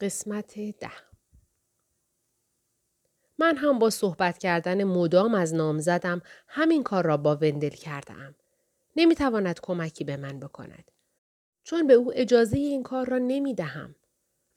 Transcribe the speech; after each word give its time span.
قسمت 0.00 0.60
ده 0.60 0.90
من 3.38 3.56
هم 3.56 3.78
با 3.78 3.90
صحبت 3.90 4.38
کردن 4.38 4.84
مدام 4.84 5.34
از 5.34 5.54
نامزدم 5.54 6.22
همین 6.48 6.82
کار 6.82 7.06
را 7.06 7.16
با 7.16 7.36
وندل 7.36 7.68
کردم. 7.68 8.34
نمی‌تواند 8.96 9.60
کمکی 9.62 10.04
به 10.04 10.16
من 10.16 10.40
بکند. 10.40 10.90
چون 11.64 11.86
به 11.86 11.94
او 11.94 12.12
اجازه 12.14 12.56
این 12.56 12.82
کار 12.82 13.06
را 13.08 13.18
نمی 13.18 13.54
دهم. 13.54 13.94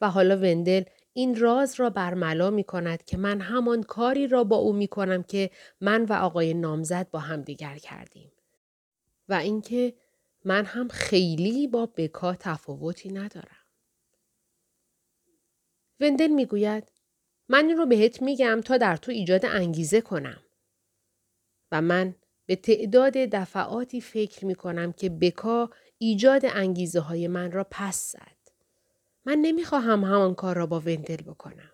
و 0.01 0.09
حالا 0.09 0.37
وندل 0.37 0.83
این 1.13 1.39
راز 1.39 1.79
را 1.79 1.89
برملا 1.89 2.49
می 2.49 2.63
کند 2.63 3.03
که 3.03 3.17
من 3.17 3.41
همان 3.41 3.83
کاری 3.83 4.27
را 4.27 4.43
با 4.43 4.55
او 4.55 4.73
می 4.73 4.87
کنم 4.87 5.23
که 5.23 5.49
من 5.81 6.05
و 6.05 6.13
آقای 6.13 6.53
نامزد 6.53 7.09
با 7.11 7.19
هم 7.19 7.41
دیگر 7.41 7.77
کردیم. 7.77 8.31
و 9.29 9.33
اینکه 9.33 9.93
من 10.45 10.65
هم 10.65 10.87
خیلی 10.87 11.67
با 11.67 11.85
بکا 11.85 12.35
تفاوتی 12.35 13.09
ندارم. 13.09 13.60
وندل 16.01 16.27
می‌گوید 16.27 16.91
من 17.49 17.65
این 17.65 17.77
رو 17.77 17.85
بهت 17.85 18.21
میگم 18.21 18.61
تا 18.65 18.77
در 18.77 18.97
تو 18.97 19.11
ایجاد 19.11 19.45
انگیزه 19.45 20.01
کنم. 20.01 20.43
و 21.71 21.81
من 21.81 22.15
به 22.45 22.55
تعداد 22.55 23.13
دفعاتی 23.13 24.01
فکر 24.01 24.45
می 24.45 24.55
کنم 24.55 24.93
که 24.93 25.09
بکا 25.09 25.69
ایجاد 25.97 26.45
انگیزه 26.45 26.99
های 26.99 27.27
من 27.27 27.51
را 27.51 27.67
پس 27.71 28.11
زد. 28.11 28.37
من 29.25 29.37
نمی‌خواهم 29.37 30.03
همان 30.03 30.35
کار 30.35 30.55
را 30.55 30.65
با 30.65 30.79
وندل 30.79 31.21
بکنم. 31.21 31.71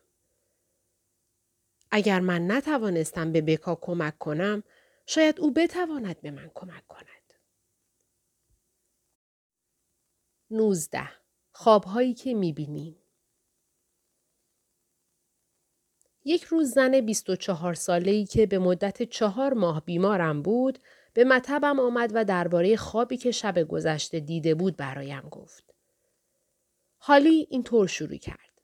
اگر 1.91 2.19
من 2.19 2.51
نتوانستم 2.51 3.31
به 3.31 3.41
بکا 3.41 3.75
کمک 3.75 4.17
کنم، 4.17 4.63
شاید 5.05 5.39
او 5.39 5.51
بتواند 5.51 6.21
به 6.21 6.31
من 6.31 6.51
کمک 6.55 6.87
کند. 6.87 7.33
19. 10.51 11.09
خوابهایی 11.51 12.13
که 12.13 12.33
می‌بینیم 12.33 13.06
یک 16.27 16.43
روز 16.43 16.71
زن 16.71 17.01
24 17.01 17.73
ساله‌ای 17.73 18.25
که 18.25 18.45
به 18.45 18.59
مدت 18.59 19.03
چهار 19.03 19.53
ماه 19.53 19.85
بیمارم 19.85 20.41
بود 20.41 20.79
به 21.13 21.23
مطبم 21.23 21.79
آمد 21.79 22.11
و 22.13 22.25
درباره 22.25 22.75
خوابی 22.75 23.17
که 23.17 23.31
شب 23.31 23.63
گذشته 23.63 24.19
دیده 24.19 24.55
بود 24.55 24.77
برایم 24.77 25.29
گفت. 25.31 25.63
حالی 26.97 27.47
اینطور 27.49 27.87
شروع 27.87 28.17
کرد. 28.17 28.61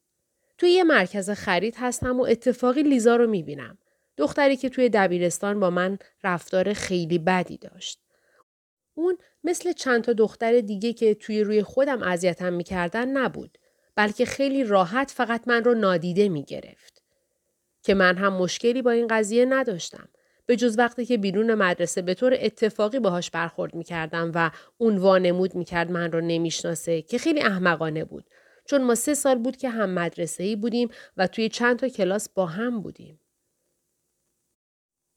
توی 0.58 0.70
یه 0.70 0.83
مرکز 0.83 1.30
خرید 1.30 1.75
هستم 1.78 2.20
و 2.20 2.23
اتفاقی 2.23 2.83
لیزا 2.83 3.16
رو 3.16 3.28
می‌بینم. 3.28 3.77
دختری 4.17 4.58
که 4.58 4.70
توی 4.70 4.89
دبیرستان 4.89 5.59
با 5.59 5.70
من 5.70 5.98
رفتار 6.23 6.73
خیلی 6.73 7.20
بدی 7.20 7.58
داشت. 7.58 8.00
اون 8.94 9.17
مثل 9.44 9.72
چند 9.72 10.03
تا 10.03 10.14
دختر 10.14 10.59
دیگه 10.59 10.94
که 10.94 11.16
توی 11.16 11.44
روی 11.44 11.64
خودم 11.64 12.03
اذیتم 12.03 12.53
می‌کردن 12.53 13.08
نبود. 13.08 13.58
بلکه 13.95 14.25
خیلی 14.25 14.64
راحت 14.64 15.11
فقط 15.11 15.48
من 15.48 15.64
رو 15.64 15.73
نادیده 15.73 16.30
می‌گرفت. 16.30 17.03
که 17.84 17.94
من 17.94 18.17
هم 18.17 18.34
مشکلی 18.34 18.81
با 18.81 18.92
این 18.92 19.08
قضیه 19.08 19.45
نداشتم. 19.45 20.09
به 20.45 20.56
جز 20.56 20.78
وقتی 20.78 21.06
که 21.06 21.17
بیرون 21.17 21.53
مدرسه 21.53 22.02
به 22.02 22.14
طور 22.14 22.38
اتفاقی 22.39 23.00
باهاش 23.00 23.31
برخورد 23.31 23.76
می‌کردم 23.76 24.31
و 24.36 24.52
اون 24.78 24.98
وانمود 24.98 25.56
می‌کرد 25.56 25.92
من 25.92 26.11
رو 26.11 26.22
نمی‌شناسه 26.22 27.02
که 27.02 27.17
خیلی 27.17 27.42
احمقانه 27.42 28.06
بود. 28.06 28.26
چون 28.66 28.84
ما 28.84 28.95
سه 28.95 29.14
سال 29.14 29.36
بود 29.38 29.58
که 29.58 29.70
هم 29.70 29.89
مدرسه 29.89 30.44
ای 30.44 30.56
بودیم 30.56 30.89
و 31.17 31.28
توی 31.28 31.50
چند 31.50 31.80
تا 31.80 31.89
کلاس 31.89 32.30
با 32.30 32.45
هم 32.45 32.81
بودیم. 32.81 33.20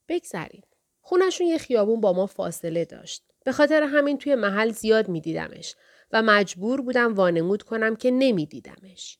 بگذریم. 0.09 0.63
خونشون 1.01 1.47
یه 1.47 1.57
خیابون 1.57 2.01
با 2.01 2.13
ما 2.13 2.25
فاصله 2.25 2.85
داشت. 2.85 3.23
به 3.45 3.51
خاطر 3.51 3.83
همین 3.83 4.17
توی 4.17 4.35
محل 4.35 4.69
زیاد 4.69 5.09
میدیدمش 5.09 5.75
و 6.11 6.21
مجبور 6.21 6.81
بودم 6.81 7.13
وانمود 7.13 7.63
کنم 7.63 7.95
که 7.95 8.11
نمیدیدمش. 8.11 9.17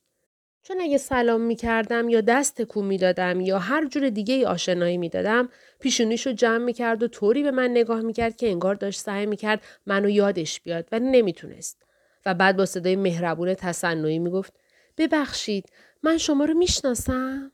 چون 0.68 0.82
اگه 0.82 0.98
سلام 0.98 1.42
می 1.42 1.56
کردم 1.56 2.10
یا 2.10 2.22
دست 2.22 2.62
تکون 2.62 2.86
می 2.86 2.98
دادم 2.98 3.42
یا 3.42 3.60
هر 3.60 3.86
جور 3.86 4.10
دیگه 4.10 4.34
ای 4.34 4.46
آشنایی 4.46 4.98
می 4.98 5.10
دادم 5.10 5.50
پیشونیشو 5.80 6.32
جمع 6.32 6.58
می 6.58 6.74
کرد 6.74 7.04
و 7.04 7.08
طوری 7.08 7.44
به 7.44 7.52
من 7.52 7.72
نگاه 7.72 8.02
می 8.02 8.14
کرد 8.14 8.38
که 8.38 8.50
انگار 8.50 8.76
داشت 8.76 9.00
سعی 9.00 9.26
می 9.26 9.38
کرد 9.38 9.62
منو 9.86 10.10
یادش 10.10 10.62
بیاد 10.62 10.88
و 10.92 11.00
نمی‌تونست. 11.00 11.84
و 12.26 12.34
بعد 12.34 12.58
با 12.58 12.66
صدای 12.66 12.96
مهربون 12.96 13.54
تصنعی 13.54 14.20
می 14.20 14.30
گفت 14.30 14.54
ببخشید 14.98 15.70
من 16.04 16.18
شما 16.18 16.46
رو 16.46 16.54
می‌شناسم؟ 16.54 17.52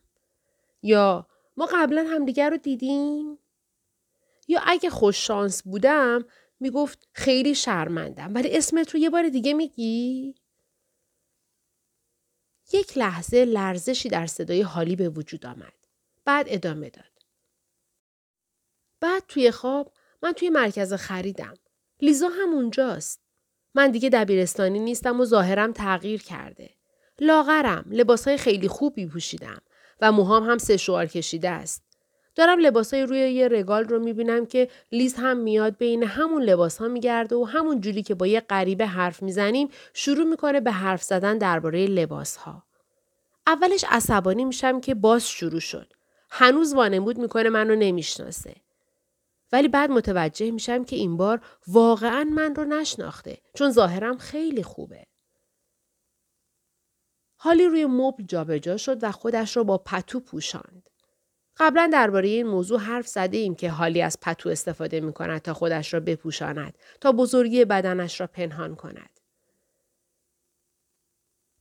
یا 0.83 1.27
ما 1.57 1.69
قبلا 1.73 2.05
همدیگر 2.09 2.49
رو 2.49 2.57
دیدیم؟ 2.57 3.37
یا 4.47 4.61
اگه 4.65 4.89
خوش 4.89 5.27
شانس 5.27 5.63
بودم 5.63 6.25
می 6.59 6.69
گفت 6.69 7.07
خیلی 7.11 7.55
شرمندم 7.55 8.33
ولی 8.33 8.57
اسمت 8.57 8.89
رو 8.89 8.99
یه 8.99 9.09
بار 9.09 9.29
دیگه 9.29 9.53
میگی؟ 9.53 10.35
یک 12.73 12.97
لحظه 12.97 13.45
لرزشی 13.45 14.09
در 14.09 14.27
صدای 14.27 14.61
حالی 14.61 14.95
به 14.95 15.09
وجود 15.09 15.45
آمد. 15.45 15.73
بعد 16.25 16.45
ادامه 16.49 16.89
داد. 16.89 17.05
بعد 18.99 19.23
توی 19.27 19.51
خواب 19.51 19.93
من 20.21 20.31
توی 20.31 20.49
مرکز 20.49 20.93
خریدم. 20.93 21.53
لیزا 22.01 22.27
هم 22.27 22.53
اونجاست. 22.53 23.19
من 23.75 23.91
دیگه 23.91 24.09
دبیرستانی 24.09 24.79
نیستم 24.79 25.19
و 25.19 25.25
ظاهرم 25.25 25.71
تغییر 25.73 26.21
کرده. 26.21 26.69
لاغرم، 27.19 27.85
لباسهای 27.91 28.37
خیلی 28.37 28.67
خوبی 28.67 29.05
پوشیدم 29.05 29.61
و 30.01 30.11
موهام 30.11 30.49
هم 30.49 30.57
سه 30.57 30.77
شوار 30.77 31.05
کشیده 31.05 31.49
است. 31.49 31.82
دارم 32.35 32.59
لباسای 32.59 33.03
روی 33.03 33.19
یه 33.19 33.47
رگال 33.47 33.83
رو 33.83 33.99
می‌بینم 33.99 34.45
که 34.45 34.69
لیز 34.91 35.15
هم 35.15 35.37
میاد 35.37 35.77
بین 35.77 36.03
همون 36.03 36.41
لباس 36.43 36.77
ها 36.77 36.87
میگرده 36.87 37.35
و 37.35 37.43
همون 37.43 37.81
جوری 37.81 38.03
که 38.03 38.15
با 38.15 38.27
یه 38.27 38.39
غریبه 38.39 38.85
حرف 38.85 39.21
می‌زنیم 39.23 39.69
شروع 39.93 40.25
می‌کنه 40.25 40.59
به 40.59 40.71
حرف 40.71 41.03
زدن 41.03 41.37
درباره 41.37 41.87
لباس 41.87 42.37
ها. 42.37 42.63
اولش 43.47 43.85
عصبانی 43.89 44.45
میشم 44.45 44.81
که 44.81 44.95
باز 44.95 45.29
شروع 45.29 45.59
شد. 45.59 45.93
هنوز 46.29 46.73
وانمود 46.73 47.17
می‌کنه 47.17 47.49
منو 47.49 47.75
نمی‌شناسه. 47.75 48.55
ولی 49.51 49.67
بعد 49.67 49.91
متوجه 49.91 50.51
میشم 50.51 50.83
که 50.83 50.95
این 50.95 51.17
بار 51.17 51.41
واقعا 51.67 52.23
من 52.23 52.55
رو 52.55 52.65
نشناخته 52.65 53.37
چون 53.53 53.71
ظاهرم 53.71 54.17
خیلی 54.17 54.63
خوبه. 54.63 55.05
حالی 57.35 57.65
روی 57.65 57.85
مبل 57.85 58.23
جابجا 58.23 58.77
شد 58.77 59.03
و 59.03 59.11
خودش 59.11 59.57
را 59.57 59.63
با 59.63 59.77
پتو 59.77 60.19
پوشاند. 60.19 60.89
قبلا 61.63 61.89
درباره 61.93 62.27
این 62.27 62.47
موضوع 62.47 62.79
حرف 62.79 63.07
زده 63.07 63.37
ایم 63.37 63.55
که 63.55 63.69
حالی 63.69 64.01
از 64.01 64.17
پتو 64.21 64.49
استفاده 64.49 64.99
می 64.99 65.13
کند 65.13 65.41
تا 65.41 65.53
خودش 65.53 65.93
را 65.93 65.99
بپوشاند 65.99 66.77
تا 67.01 67.11
بزرگی 67.11 67.65
بدنش 67.65 68.21
را 68.21 68.27
پنهان 68.27 68.75
کند. 68.75 69.09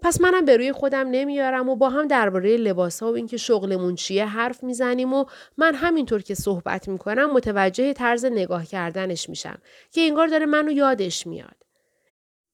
پس 0.00 0.20
منم 0.20 0.44
به 0.44 0.56
روی 0.56 0.72
خودم 0.72 1.08
نمیارم 1.10 1.68
و 1.68 1.76
با 1.76 1.90
هم 1.90 2.08
درباره 2.08 2.56
لباس 2.56 3.02
ها 3.02 3.12
و 3.12 3.14
اینکه 3.14 3.36
شغلمون 3.36 3.94
چیه 3.94 4.26
حرف 4.26 4.62
می‌زنیم 4.62 5.14
و 5.14 5.24
من 5.56 5.74
همینطور 5.74 6.22
که 6.22 6.34
صحبت 6.34 6.88
می‌کنم 6.88 7.32
متوجه 7.32 7.92
طرز 7.92 8.24
نگاه 8.24 8.66
کردنش 8.66 9.28
میشم 9.28 9.58
که 9.90 10.00
انگار 10.00 10.26
داره 10.26 10.46
منو 10.46 10.70
یادش 10.72 11.26
میاد. 11.26 11.56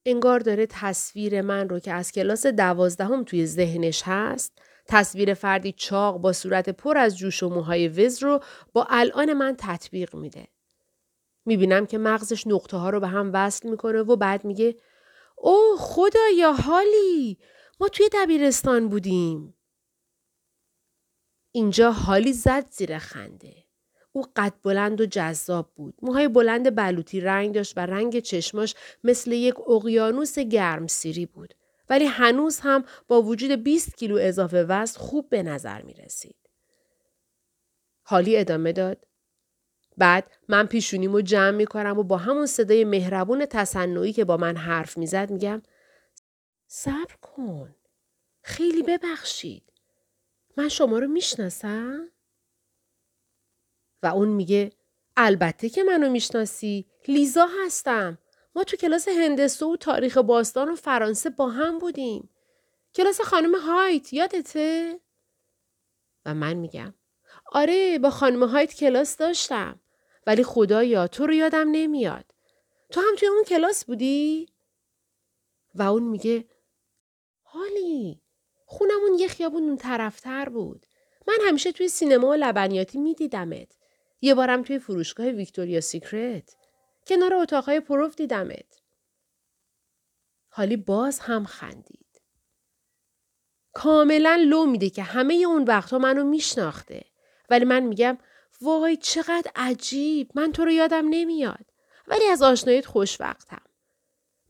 انگار 0.07 0.39
داره 0.39 0.67
تصویر 0.67 1.43
من 1.43 1.69
رو 1.69 1.79
که 1.79 1.93
از 1.93 2.13
کلاس 2.13 2.47
دوازدهم 2.47 3.25
توی 3.25 3.47
ذهنش 3.47 4.03
هست 4.05 4.53
تصویر 4.89 5.35
فردی 5.35 5.73
چاق 5.73 6.19
با 6.19 6.33
صورت 6.33 6.69
پر 6.69 6.99
از 6.99 7.19
جوش 7.19 7.43
و 7.43 7.49
موهای 7.49 7.89
وز 7.89 8.23
رو 8.23 8.41
با 8.73 8.87
الان 8.91 9.33
من 9.33 9.55
تطبیق 9.59 10.15
میده. 10.15 10.49
می‌بینم 11.45 11.87
که 11.87 11.99
مغزش 11.99 12.47
نقطه 12.47 12.77
ها 12.77 12.91
رو 12.91 13.01
به 13.01 13.09
هم 13.09 13.31
وصل 13.35 13.69
می‌کنه 13.69 13.99
و 13.99 14.17
بعد 14.17 14.45
میگه 14.45 14.77
او 15.37 15.77
خدا 15.79 16.29
یا 16.37 16.53
حالی 16.53 17.39
ما 17.81 17.89
توی 17.89 18.09
دبیرستان 18.13 18.89
بودیم. 18.89 19.55
اینجا 21.53 21.93
حالی 21.93 22.33
زد 22.33 22.71
زیر 22.71 22.99
خنده. 22.99 23.55
او 24.13 24.25
قد 24.37 24.55
بلند 24.63 25.01
و 25.01 25.07
جذاب 25.07 25.71
بود. 25.77 25.95
موهای 26.03 26.29
بلند 26.29 26.75
بلوطی 26.75 27.21
رنگ 27.21 27.55
داشت 27.55 27.73
و 27.77 27.81
رنگ 27.81 28.19
چشماش 28.19 28.75
مثل 29.05 29.33
یک 29.33 29.55
اقیانوس 29.69 30.39
گرم 30.39 30.87
سیری 30.87 31.27
بود. 31.27 31.55
ولی 31.91 32.05
هنوز 32.05 32.61
هم 32.61 32.85
با 33.09 33.23
وجود 33.23 33.51
20 33.51 33.97
کیلو 33.97 34.19
اضافه 34.21 34.65
وزن 34.69 35.01
خوب 35.01 35.29
به 35.29 35.43
نظر 35.43 35.83
می 35.83 35.95
رسید. 35.95 36.37
حالی 38.03 38.37
ادامه 38.37 38.73
داد. 38.73 39.07
بعد 39.97 40.31
من 40.49 40.67
پیشونیمو 40.67 41.21
جمع 41.21 41.51
می 41.51 41.67
کنم 41.67 41.99
و 41.99 42.03
با 42.03 42.17
همون 42.17 42.47
صدای 42.47 42.85
مهربون 42.85 43.47
تصنعی 43.47 44.13
که 44.13 44.25
با 44.25 44.37
من 44.37 44.57
حرف 44.57 44.99
می‌زد 44.99 45.31
میگم 45.31 45.63
صبر 46.67 47.15
کن. 47.23 47.75
خیلی 48.43 48.83
ببخشید. 48.83 49.73
من 50.57 50.69
شما 50.69 50.99
رو 50.99 51.07
می‌شناسم؟ 51.07 52.11
و 54.03 54.07
اون 54.07 54.29
میگه 54.29 54.73
البته 55.17 55.69
که 55.69 55.83
منو 55.83 56.11
می‌شناسی. 56.11 56.87
لیزا 57.09 57.49
هستم. 57.65 58.19
ما 58.59 58.65
تو 58.65 58.77
کلاس 58.77 59.09
هندسه 59.09 59.67
و 59.67 59.77
تاریخ 59.77 60.19
باستان 60.19 60.69
و 60.69 60.77
فرانسه 60.77 61.31
با 61.31 61.49
هم 61.49 61.79
بودیم. 61.79 62.31
کلاس 62.95 63.21
خانم 63.21 63.55
هایت 63.55 64.13
یادته؟ 64.13 65.01
و 66.27 66.35
من 66.35 66.55
میگم 66.55 66.95
آره 67.53 67.99
با 67.99 68.11
خانم 68.11 68.45
هایت 68.45 68.75
کلاس 68.75 69.17
داشتم 69.17 69.81
ولی 70.27 70.45
خدایا 70.45 71.07
تو 71.07 71.27
رو 71.27 71.33
یادم 71.33 71.69
نمیاد. 71.73 72.25
تو 72.91 73.01
هم 73.01 73.17
توی 73.19 73.29
اون 73.29 73.45
کلاس 73.45 73.85
بودی؟ 73.85 74.49
و 75.75 75.83
اون 75.83 76.03
میگه 76.03 76.45
هالی 77.43 78.21
خونم 78.67 79.01
یه 79.19 79.29
خیابون 79.29 79.63
اون 79.63 79.77
طرفتر 79.77 80.49
بود. 80.49 80.87
من 81.29 81.39
همیشه 81.49 81.73
توی 81.73 81.89
سینما 81.89 82.29
و 82.29 82.35
لبنیاتی 82.35 82.99
میدیدمت. 82.99 83.77
یه 84.21 84.35
بارم 84.35 84.63
توی 84.63 84.79
فروشگاه 84.79 85.27
Victoria 85.27 85.81
Secret. 85.81 86.57
کنار 87.09 87.35
اتاقهای 87.35 87.81
پرو 87.81 88.17
دیدمت. 88.17 88.81
هالی 90.49 90.77
باز 90.77 91.21
هم 91.21 91.45
خندید. 91.45 92.23
کاملا 93.73 94.45
لو 94.49 94.67
میده 94.67 94.91
که 94.91 95.03
همه 95.03 95.35
اون 95.35 95.65
وقتها 95.65 95.99
منو 95.99 96.25
میشناخته. 96.25 97.05
ولی 97.51 97.65
من 97.65 97.81
میگم 97.81 98.19
وای 98.61 98.97
چقدر 98.97 99.51
عجیب 99.57 100.31
من 100.35 100.53
تو 100.53 100.65
رو 100.65 100.71
یادم 100.71 101.07
نمیاد. 101.11 101.65
ولی 102.07 102.25
از 102.25 102.43
آشناییت 102.43 102.87
خوشوقتم. 102.87 103.63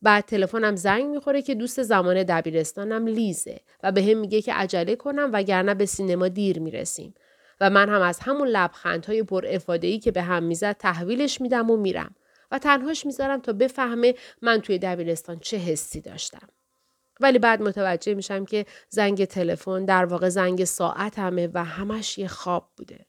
بعد 0.03 0.25
تلفنم 0.25 0.77
زنگ 0.77 1.05
می‌خوره 1.05 1.43
که 1.43 1.55
دوست 1.55 1.83
زمان 1.83 2.23
دبیرستانم 2.23 3.07
لیزه 3.07 3.61
و 3.83 3.93
به 3.93 4.03
هم 4.05 4.19
میگه 4.19 4.43
که 4.43 4.55
عجله 4.55 4.97
کنم 4.97 5.31
وگرنه 5.33 5.75
به 5.75 5.87
سینما 5.87 6.29
دیر 6.29 6.59
می‌رسیم 6.59 7.15
و 7.61 7.71
من 7.71 7.89
هم 7.89 8.03
از 8.03 8.19
همون 8.21 8.49
لبخندهای 8.49 9.23
پر 9.23 9.47
افادهی 9.49 9.99
که 9.99 10.11
به 10.11 10.23
هم 10.23 10.43
می‌زد 10.43 10.77
تحویلش 10.77 11.41
میدم 11.41 11.71
و 11.71 11.77
میرم 11.77 12.15
و 12.51 12.59
تنهاش 12.59 13.07
می‌ذارم 13.07 13.41
تا 13.41 13.53
بفهمه 13.53 14.15
من 14.43 14.61
توی 14.61 14.79
دبیرستان 14.79 15.39
چه 15.39 15.57
حسی 15.57 16.01
داشتم. 16.01 16.49
ولی 17.21 17.39
بعد 17.39 17.63
متوجه 17.63 18.15
میشم 18.15 18.45
که 18.45 18.67
زنگ 18.89 19.25
تلفن 19.25 19.85
در 19.85 20.05
واقع 20.05 20.29
زنگ 20.29 20.65
ساعتمه 20.65 21.51
و 21.55 21.65
همش 21.65 22.19
یه 22.19 22.29
خواب 22.29 22.73
بوده. 22.77 23.07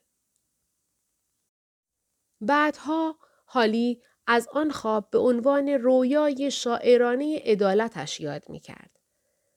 بعدها 2.42 3.16
حالی 3.46 4.02
از 4.28 4.48
آن 4.54 4.72
خواب 4.72 5.10
به 5.10 5.18
عنوان 5.18 5.70
رویای 5.70 6.52
شاعرانه 6.52 7.42
عدالتش 7.46 8.20
یاد 8.20 8.50
می 8.50 8.60
کرد. 8.60 9.00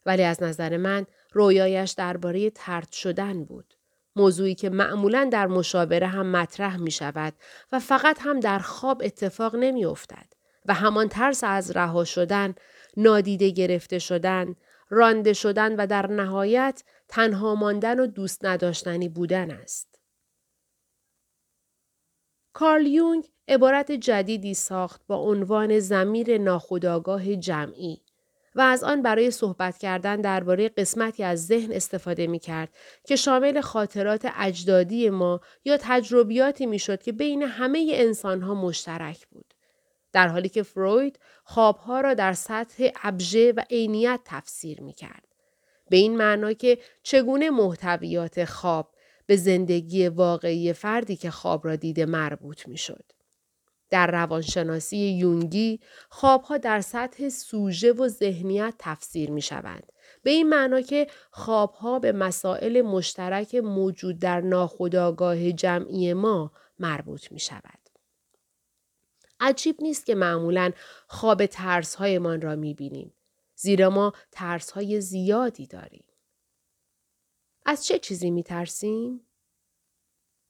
ولی 0.06 0.22
از 0.22 0.42
نظر 0.42 0.76
من 0.76 1.06
رویایش 1.32 1.90
درباره 1.90 2.50
ترد 2.50 2.92
شدن 2.92 3.44
بود. 3.44 3.74
موضوعی 4.16 4.54
که 4.54 4.70
معمولا 4.70 5.28
در 5.32 5.46
مشاوره 5.46 6.06
هم 6.06 6.26
مطرح 6.26 6.76
می 6.76 6.90
شود 6.90 7.34
و 7.72 7.78
فقط 7.78 8.18
هم 8.20 8.40
در 8.40 8.58
خواب 8.58 9.02
اتفاق 9.04 9.56
نمی 9.56 9.84
افتد 9.84 10.32
و 10.66 10.74
همان 10.74 11.08
ترس 11.08 11.44
از 11.44 11.70
رها 11.70 12.04
شدن، 12.04 12.54
نادیده 12.96 13.50
گرفته 13.50 13.98
شدن، 13.98 14.56
رانده 14.90 15.32
شدن 15.32 15.76
و 15.76 15.86
در 15.86 16.06
نهایت 16.06 16.82
تنها 17.08 17.54
ماندن 17.54 18.00
و 18.00 18.06
دوست 18.06 18.44
نداشتنی 18.44 19.08
بودن 19.08 19.50
است. 19.50 19.98
کارل 22.52 22.86
یونگ 22.86 23.28
عبارت 23.48 23.92
جدیدی 23.92 24.54
ساخت 24.54 25.00
با 25.06 25.16
عنوان 25.16 25.78
زمیر 25.78 26.38
ناخودآگاه 26.38 27.36
جمعی 27.36 28.02
و 28.54 28.60
از 28.60 28.84
آن 28.84 29.02
برای 29.02 29.30
صحبت 29.30 29.78
کردن 29.78 30.20
درباره 30.20 30.68
قسمتی 30.68 31.24
از 31.24 31.46
ذهن 31.46 31.72
استفاده 31.72 32.26
می 32.26 32.38
کرد 32.38 32.68
که 33.04 33.16
شامل 33.16 33.60
خاطرات 33.60 34.28
اجدادی 34.36 35.10
ما 35.10 35.40
یا 35.64 35.78
تجربیاتی 35.80 36.66
می 36.66 36.78
شد 36.78 37.02
که 37.02 37.12
بین 37.12 37.42
همه 37.42 37.90
انسان 37.94 38.42
ها 38.42 38.54
مشترک 38.54 39.26
بود. 39.26 39.54
در 40.12 40.28
حالی 40.28 40.48
که 40.48 40.62
فروید 40.62 41.18
خوابها 41.44 42.00
را 42.00 42.14
در 42.14 42.32
سطح 42.32 42.88
ابژه 43.02 43.52
و 43.56 43.62
عینیت 43.70 44.20
تفسیر 44.24 44.80
می 44.80 44.92
کرد. 44.92 45.28
به 45.90 45.96
این 45.96 46.16
معنا 46.16 46.52
که 46.52 46.78
چگونه 47.02 47.50
محتویات 47.50 48.44
خواب 48.44 48.94
به 49.26 49.36
زندگی 49.36 50.08
واقعی 50.08 50.72
فردی 50.72 51.16
که 51.16 51.30
خواب 51.30 51.66
را 51.66 51.76
دیده 51.76 52.06
مربوط 52.06 52.68
می 52.68 52.76
شد. 52.76 53.04
در 53.92 54.10
روانشناسی 54.10 54.96
یونگی 54.96 55.80
خوابها 56.08 56.58
در 56.58 56.80
سطح 56.80 57.28
سوژه 57.28 57.92
و 57.92 58.08
ذهنیت 58.08 58.74
تفسیر 58.78 59.30
می 59.30 59.42
شوند. 59.42 59.92
به 60.22 60.30
این 60.30 60.48
معنا 60.48 60.80
که 60.80 61.06
خوابها 61.30 61.98
به 61.98 62.12
مسائل 62.12 62.82
مشترک 62.82 63.54
موجود 63.54 64.18
در 64.18 64.40
ناخودآگاه 64.40 65.52
جمعی 65.52 66.14
ما 66.14 66.52
مربوط 66.78 67.32
می 67.32 67.38
شود. 67.38 67.78
عجیب 69.40 69.76
نیست 69.82 70.06
که 70.06 70.14
معمولا 70.14 70.70
خواب 71.06 71.46
ترس 71.46 71.94
هایمان 71.94 72.40
را 72.40 72.56
می 72.56 72.74
بینیم. 72.74 73.14
زیرا 73.54 73.90
ما 73.90 74.12
ترس 74.30 74.70
های 74.70 75.00
زیادی 75.00 75.66
داریم. 75.66 76.04
از 77.66 77.86
چه 77.86 77.98
چیزی 77.98 78.30
می 78.30 78.42
ترسیم؟ 78.42 79.26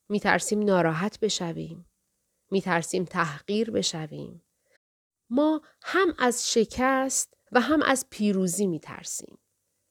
می 0.09 0.21
ترسیم 0.21 0.63
ناراحت 0.63 1.21
بشویم. 1.21 1.87
می 2.53 2.61
ترسیم 2.61 3.05
تحقیر 3.05 3.71
بشویم. 3.71 4.43
ما 5.31 5.63
هم 5.83 6.15
از 6.19 6.53
شکست 6.53 7.35
و 7.53 7.61
هم 7.61 7.83
از 7.83 8.07
پیروزی 8.11 8.67
می 8.67 8.81
ترسیم. 8.81 9.39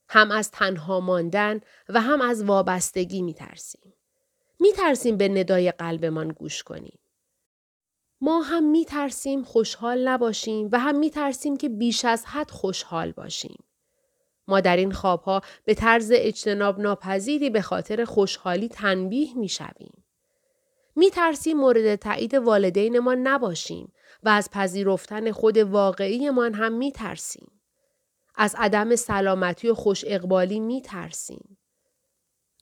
هم 0.09 0.31
از 0.31 0.51
تنها 0.51 0.99
ماندن 0.99 1.61
و 1.89 2.01
هم 2.01 2.21
از 2.21 2.43
وابستگی 2.43 3.21
می 3.21 3.33
ترسیم. 3.33 3.93
می 4.59 4.73
ترسیم 4.73 5.17
به 5.17 5.29
ندای 5.29 5.71
قلبمان 5.71 6.27
گوش 6.27 6.63
کنیم. 6.63 6.99
ما 8.21 8.41
هم 8.41 8.63
می 8.63 8.85
ترسیم 8.85 9.43
خوشحال 9.43 10.07
نباشیم 10.07 10.69
و 10.71 10.79
هم 10.79 10.99
می 10.99 11.09
ترسیم 11.09 11.57
که 11.57 11.69
بیش 11.69 12.05
از 12.05 12.25
حد 12.25 12.51
خوشحال 12.51 13.11
باشیم. 13.11 13.63
ما 14.47 14.61
در 14.61 14.77
این 14.77 14.91
خوابها 14.91 15.41
به 15.65 15.73
طرز 15.73 16.11
اجتناب 16.15 16.79
ناپذیری 16.79 17.49
به 17.49 17.61
خاطر 17.61 18.05
خوشحالی 18.05 18.67
تنبیه 18.67 19.37
می 19.37 19.49
شویم. 19.49 20.00
می 20.95 21.09
ترسیم 21.09 21.57
مورد 21.57 21.95
تایید 21.95 22.33
والدینمان 22.33 23.17
نباشیم 23.27 23.93
و 24.23 24.29
از 24.29 24.49
پذیرفتن 24.51 25.31
خود 25.31 25.57
واقعیمان 25.57 26.53
هم 26.53 26.73
می 26.73 26.91
ترسیم. 26.91 27.61
از 28.35 28.55
عدم 28.57 28.95
سلامتی 28.95 29.69
و 29.69 29.73
خوش 29.73 30.03
اقبالی 30.07 30.59
می 30.59 30.81
ترسیم. 30.81 31.57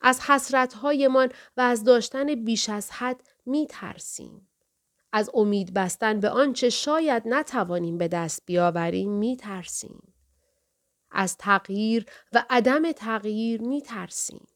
از 0.01 0.21
حسرتهایمان 0.21 1.29
و 1.57 1.61
از 1.61 1.83
داشتن 1.83 2.35
بیش 2.35 2.69
از 2.69 2.91
حد 2.91 3.21
می 3.45 3.67
ترسیم. 3.67 4.49
از 5.11 5.29
امید 5.33 5.73
بستن 5.73 6.19
به 6.19 6.29
آنچه 6.29 6.69
شاید 6.69 7.23
نتوانیم 7.25 7.97
به 7.97 8.07
دست 8.07 8.45
بیاوریم 8.45 9.11
می 9.11 9.37
ترسیم. 9.37 10.13
از 11.11 11.37
تغییر 11.37 12.05
و 12.33 12.45
عدم 12.49 12.91
تغییر 12.91 13.61
می 13.61 13.81
ترسیم. 13.81 14.47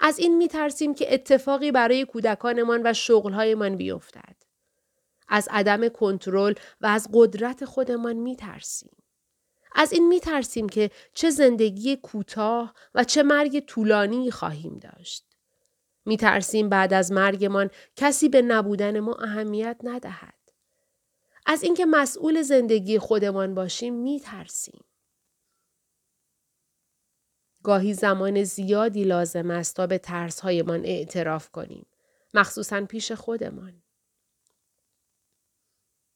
از 0.00 0.18
این 0.18 0.36
می 0.36 0.48
ترسیم 0.48 0.94
که 0.94 1.14
اتفاقی 1.14 1.72
برای 1.72 2.04
کودکانمان 2.04 2.80
و 2.84 2.92
شغلهایمان 2.92 3.76
بیفتد. 3.76 4.36
از 5.28 5.48
عدم 5.50 5.88
کنترل 5.88 6.54
و 6.80 6.86
از 6.86 7.08
قدرت 7.12 7.64
خودمان 7.64 8.16
می 8.16 8.36
ترسیم. 8.36 8.96
از 9.74 9.92
این 9.92 10.08
می 10.08 10.20
ترسیم 10.20 10.68
که 10.68 10.90
چه 11.14 11.30
زندگی 11.30 11.96
کوتاه 11.96 12.74
و 12.94 13.04
چه 13.04 13.22
مرگ 13.22 13.60
طولانی 13.60 14.30
خواهیم 14.30 14.78
داشت. 14.78 15.24
می 16.04 16.16
ترسیم 16.16 16.68
بعد 16.68 16.94
از 16.94 17.12
مرگمان 17.12 17.70
کسی 17.96 18.28
به 18.28 18.42
نبودن 18.42 19.00
ما 19.00 19.14
اهمیت 19.14 19.76
ندهد. 19.82 20.34
از 21.46 21.62
اینکه 21.62 21.86
مسئول 21.86 22.42
زندگی 22.42 22.98
خودمان 22.98 23.54
باشیم 23.54 23.94
می 23.94 24.20
ترسیم. 24.20 24.84
گاهی 27.62 27.94
زمان 27.94 28.44
زیادی 28.44 29.04
لازم 29.04 29.50
است 29.50 29.76
تا 29.76 29.86
به 29.86 29.98
ترسهایمان 29.98 30.84
اعتراف 30.84 31.50
کنیم. 31.50 31.86
مخصوصا 32.34 32.86
پیش 32.86 33.12
خودمان. 33.12 33.82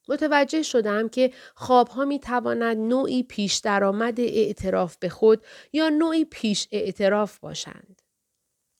متوجه 0.08 0.62
شدم 0.62 1.08
که 1.08 1.32
خوابها 1.54 2.04
می 2.04 2.18
تواند 2.18 2.76
نوعی 2.76 3.22
پیش 3.22 3.56
درآمد 3.56 4.20
اعتراف 4.20 4.96
به 4.96 5.08
خود 5.08 5.44
یا 5.72 5.88
نوعی 5.88 6.24
پیش 6.24 6.68
اعتراف 6.72 7.38
باشند. 7.38 8.02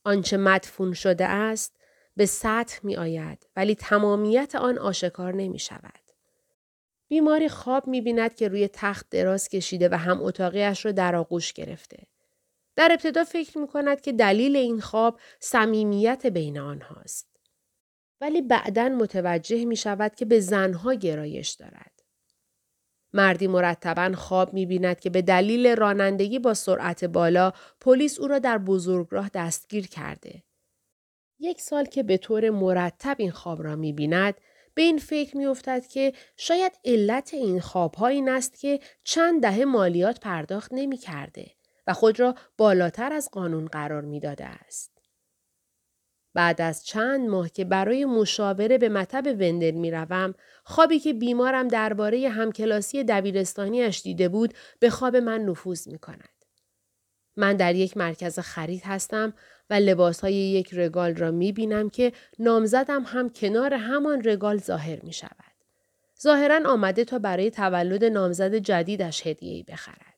آنچه 0.05 0.37
مدفون 0.37 0.93
شده 0.93 1.25
است 1.25 1.77
به 2.17 2.27
سطح 2.27 2.81
می 2.83 2.97
آید 2.97 3.47
ولی 3.57 3.75
تمامیت 3.75 4.55
آن 4.55 4.79
آشکار 4.79 5.35
نمی 5.35 5.59
شود. 5.59 6.05
بیماری 7.09 7.49
خواب 7.49 7.87
می 7.87 8.01
بیند 8.01 8.35
که 8.35 8.49
روی 8.49 8.69
تخت 8.69 9.07
دراز 9.11 9.49
کشیده 9.49 9.89
و 9.89 9.95
هم 9.95 10.23
اتاقیش 10.23 10.85
را 10.85 10.93
در 10.93 11.17
آغوش 11.17 11.53
گرفته. 11.53 12.07
در 12.77 12.89
ابتدا 12.93 13.25
فکر 13.25 13.59
می 13.59 13.67
کند 13.67 14.01
که 14.01 14.13
دلیل 14.13 14.57
این 14.57 14.81
خواب 14.81 15.21
صمیمیت 15.41 16.27
بین 16.27 16.59
آنهاست. 16.59 17.35
ولی 18.21 18.43
بعدا 18.43 18.89
متوجه 18.89 19.65
می 19.65 19.77
شود 19.77 20.15
که 20.15 20.25
به 20.25 20.41
زنها 20.41 20.95
گرایش 20.95 21.51
دارد. 21.51 22.03
مردی 23.13 23.47
مرتبا 23.47 24.13
خواب 24.17 24.55
می 24.55 24.67
بیند 24.67 25.01
که 25.01 25.11
به 25.11 25.23
دلیل 25.23 25.77
رانندگی 25.77 26.39
با 26.39 26.55
سرعت 26.55 27.05
بالا 27.05 27.53
پلیس 27.81 28.21
او 28.21 28.29
را 28.29 28.39
در 28.39 28.59
بزرگراه 28.59 29.31
دستگیر 29.35 29.87
کرده. 29.87 30.43
یک 31.39 31.61
سال 31.61 31.85
که 31.85 32.03
به 32.03 32.17
طور 32.17 32.51
مرتب 32.51 33.17
این 33.19 33.31
خواب 33.31 33.63
را 33.63 33.77
می 33.77 33.93
بیند 33.93 34.35
به 34.75 34.83
این 34.83 34.99
فکر 34.99 35.37
می 35.37 35.47
افتد 35.47 35.87
که 35.87 36.13
شاید 36.37 36.73
علت 36.85 37.35
این 37.35 37.61
خواب 37.61 38.03
این 38.03 38.29
است 38.29 38.61
که 38.61 38.81
چند 39.05 39.43
دهه 39.43 39.65
مالیات 39.65 40.21
پرداخت 40.21 40.73
نمی 40.73 40.97
کرده 40.97 41.51
و 41.87 41.93
خود 41.93 42.21
را 42.21 42.35
بالاتر 42.57 43.13
از 43.13 43.29
قانون 43.33 43.67
قرار 43.67 44.03
می 44.03 44.21
داده 44.21 44.45
است. 44.45 44.95
بعد 46.35 46.61
از 46.61 46.85
چند 46.85 47.29
ماه 47.29 47.51
که 47.51 47.65
برای 47.65 48.05
مشاوره 48.05 48.79
به 48.79 48.89
مطب 48.89 49.27
وندل 49.27 49.71
می 49.71 49.91
روم، 49.91 50.35
خوابی 50.65 50.99
که 50.99 51.13
بیمارم 51.13 51.69
درباره 51.69 52.29
همکلاسی 52.29 53.05
دبیرستانیش 53.05 54.03
دیده 54.03 54.29
بود 54.29 54.55
به 54.79 54.91
خواب 54.91 55.17
من 55.17 55.41
نفوذ 55.41 55.89
می 55.89 55.99
کند. 55.99 56.29
من 57.37 57.57
در 57.57 57.75
یک 57.75 57.97
مرکز 57.97 58.39
خرید 58.39 58.83
هستم 58.85 59.35
و 59.71 59.75
لباس 59.75 60.21
های 60.21 60.35
یک 60.35 60.75
رگال 60.75 61.15
را 61.15 61.31
می 61.31 61.53
بینم 61.53 61.91
که 61.91 62.13
نامزدم 62.39 63.03
هم 63.03 63.31
کنار 63.31 63.75
همان 63.75 64.23
رگال 64.25 64.59
ظاهر 64.59 65.01
می 65.03 65.13
شود. 65.13 65.55
ظاهرا 66.23 66.71
آمده 66.71 67.05
تا 67.05 67.19
برای 67.19 67.51
تولد 67.51 68.05
نامزد 68.05 68.55
جدیدش 68.55 69.27
هدیه‌ای 69.27 69.63
بخرد. 69.63 70.14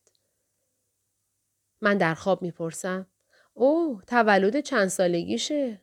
من 1.81 1.99
در 1.99 2.15
خواب 2.15 2.43
می‌پرسم 2.43 3.07
او 3.55 4.01
تولد 4.07 4.61
چند 4.61 4.89
سالگیشه؟ 4.89 5.83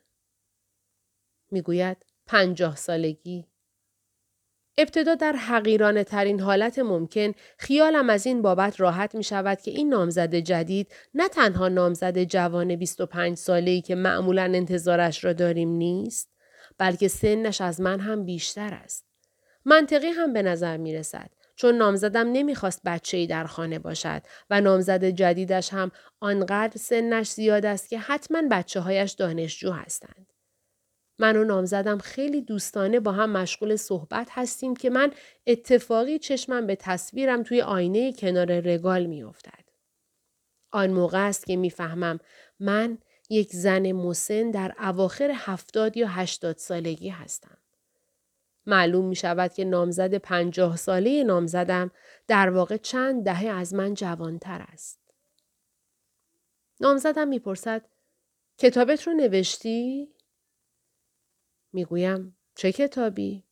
می‌گوید 1.52 1.98
پنجاه 2.26 2.76
سالگی. 2.76 3.48
ابتدا 4.78 5.16
در 5.16 5.32
حقیرانه 5.32 6.04
ترین 6.04 6.40
حالت 6.40 6.80
ممکن 6.80 7.32
خیالم 7.58 8.10
از 8.10 8.26
این 8.26 8.42
بابت 8.42 8.80
راحت 8.80 9.16
می 9.16 9.24
شود 9.24 9.62
که 9.62 9.72
این 9.72 9.90
نامزد 9.90 10.36
جدید 10.36 10.94
نه 11.14 11.30
تنها 11.30 11.68
نامزد 11.68 12.24
جوان 12.24 12.76
25 12.76 13.38
ساله‌ای 13.38 13.82
که 13.82 13.96
معمولا 13.96 14.44
انتظارش 14.44 15.24
را 15.24 15.34
داریم 15.34 15.70
نیست 15.70 16.30
بلکه 16.78 17.08
سنش 17.08 17.62
از 17.62 17.82
من 17.82 18.00
هم 18.00 18.26
بیشتر 18.26 18.74
است. 18.74 19.06
منطقی 19.66 20.08
هم 20.08 20.34
به 20.34 20.42
نظر 20.42 20.78
می 20.78 20.94
رسد 20.94 21.30
چون 21.56 21.76
نامزدم 21.76 22.32
نمی‌خواست 22.32 22.82
بچه 22.86 23.18
ای 23.18 23.28
در 23.28 23.46
خانه 23.46 23.80
باشد 23.80 24.22
و 24.50 24.62
نامزد 24.62 25.06
جدیدش 25.06 25.74
هم 25.74 25.92
آنقدر 26.20 26.78
سنش 26.78 27.32
زیاد 27.32 27.66
است 27.66 27.90
که 27.90 28.00
حتما 28.00 28.42
بچه 28.52 28.80
هایش 28.80 29.12
دانشجو 29.12 29.72
هستند. 29.72 30.34
من 31.20 31.38
و 31.38 31.44
نامزدم 31.44 31.98
خیلی 31.98 32.42
دوستانه 32.42 33.00
با 33.00 33.12
هم 33.12 33.30
مشغول 33.30 33.76
صحبت 33.76 34.28
هستیم 34.32 34.76
که 34.76 34.90
من 34.90 35.12
اتفاقی 35.48 36.20
چشمم 36.20 36.68
به 36.68 36.76
تصویرم 36.76 37.44
توی 37.44 37.62
آینه 37.62 38.14
کنار 38.14 38.60
رگال 38.60 39.06
میافتد. 39.06 39.64
آن 40.72 40.90
موقع 40.90 41.28
است 41.28 41.46
که 41.46 41.56
می‌فهمم 41.56 42.20
من 42.60 42.98
یک 43.30 43.52
زن 43.52 43.92
مسن 43.92 44.52
در 44.52 44.76
اواخر 44.80 45.32
هفتاد 45.36 45.98
یا 45.98 46.08
هشتاد 46.08 46.58
سالگی 46.58 47.10
هستم. 47.10 47.58
معلوم 48.66 49.06
می 49.06 49.16
شود 49.16 49.54
که 49.54 49.66
نامزد 49.66 50.14
پنجاه 50.14 50.76
ساله 50.76 51.24
نامزدم 51.24 51.92
در 52.28 52.50
واقع 52.50 52.78
چند 52.78 53.24
دهه 53.24 53.48
از 53.48 53.74
من 53.74 53.94
جوانتر 53.94 54.66
است. 54.70 55.00
نامزدم 56.80 57.28
می‌پرسد 57.28 57.86
کتابت 58.58 59.08
رو 59.08 59.14
نوشتی؟ 59.14 60.10
می‌گویم 61.74 62.38
چه 62.56 62.72
کتابی؟ 62.72 63.44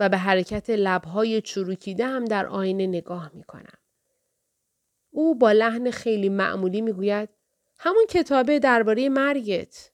و 0.00 0.08
به 0.08 0.16
حرکت 0.16 0.70
لبهای 0.70 1.40
چروکیده 1.40 2.06
هم 2.06 2.24
در 2.24 2.46
آینه 2.46 2.86
نگاه 2.86 3.30
می 3.34 3.44
کنم. 3.44 3.78
او 5.10 5.34
با 5.34 5.52
لحن 5.52 5.90
خیلی 5.90 6.28
معمولی 6.28 6.80
می‌گوید 6.80 7.28
همون 7.78 8.06
کتابه 8.08 8.58
درباره 8.58 9.08
مرگت. 9.08 9.90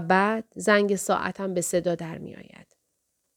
بعد 0.00 0.44
زنگ 0.56 0.96
ساعتم 0.96 1.54
به 1.54 1.60
صدا 1.60 1.94
در 1.94 2.18
می 2.18 2.36
آید. 2.36 2.76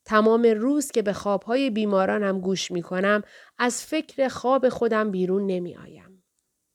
تمام 0.06 0.44
روز 0.44 0.92
که 0.92 1.02
به 1.02 1.14
خوابهای 1.14 1.70
بیمارانم 1.70 2.40
گوش 2.40 2.72
می 2.72 2.82
کنم 2.82 3.24
از 3.58 3.86
فکر 3.86 4.28
خواب 4.28 4.70
خودم 4.70 5.12
بیرون 5.12 5.46
نمی 5.46 5.76
آیم. 5.76 6.24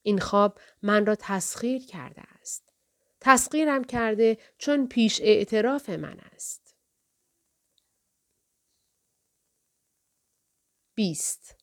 این 0.03 0.19
خواب 0.19 0.59
من 0.83 1.07
را 1.07 1.17
تسخیر 1.19 1.87
کرده 1.87 2.23
است. 2.41 2.73
تسخیرم 3.21 3.85
کرده 3.85 4.39
چون 4.59 4.89
پیش 4.89 5.21
اعتراف 5.21 5.91
من 5.91 6.21
است. 6.21 6.77
بیست 10.95 11.57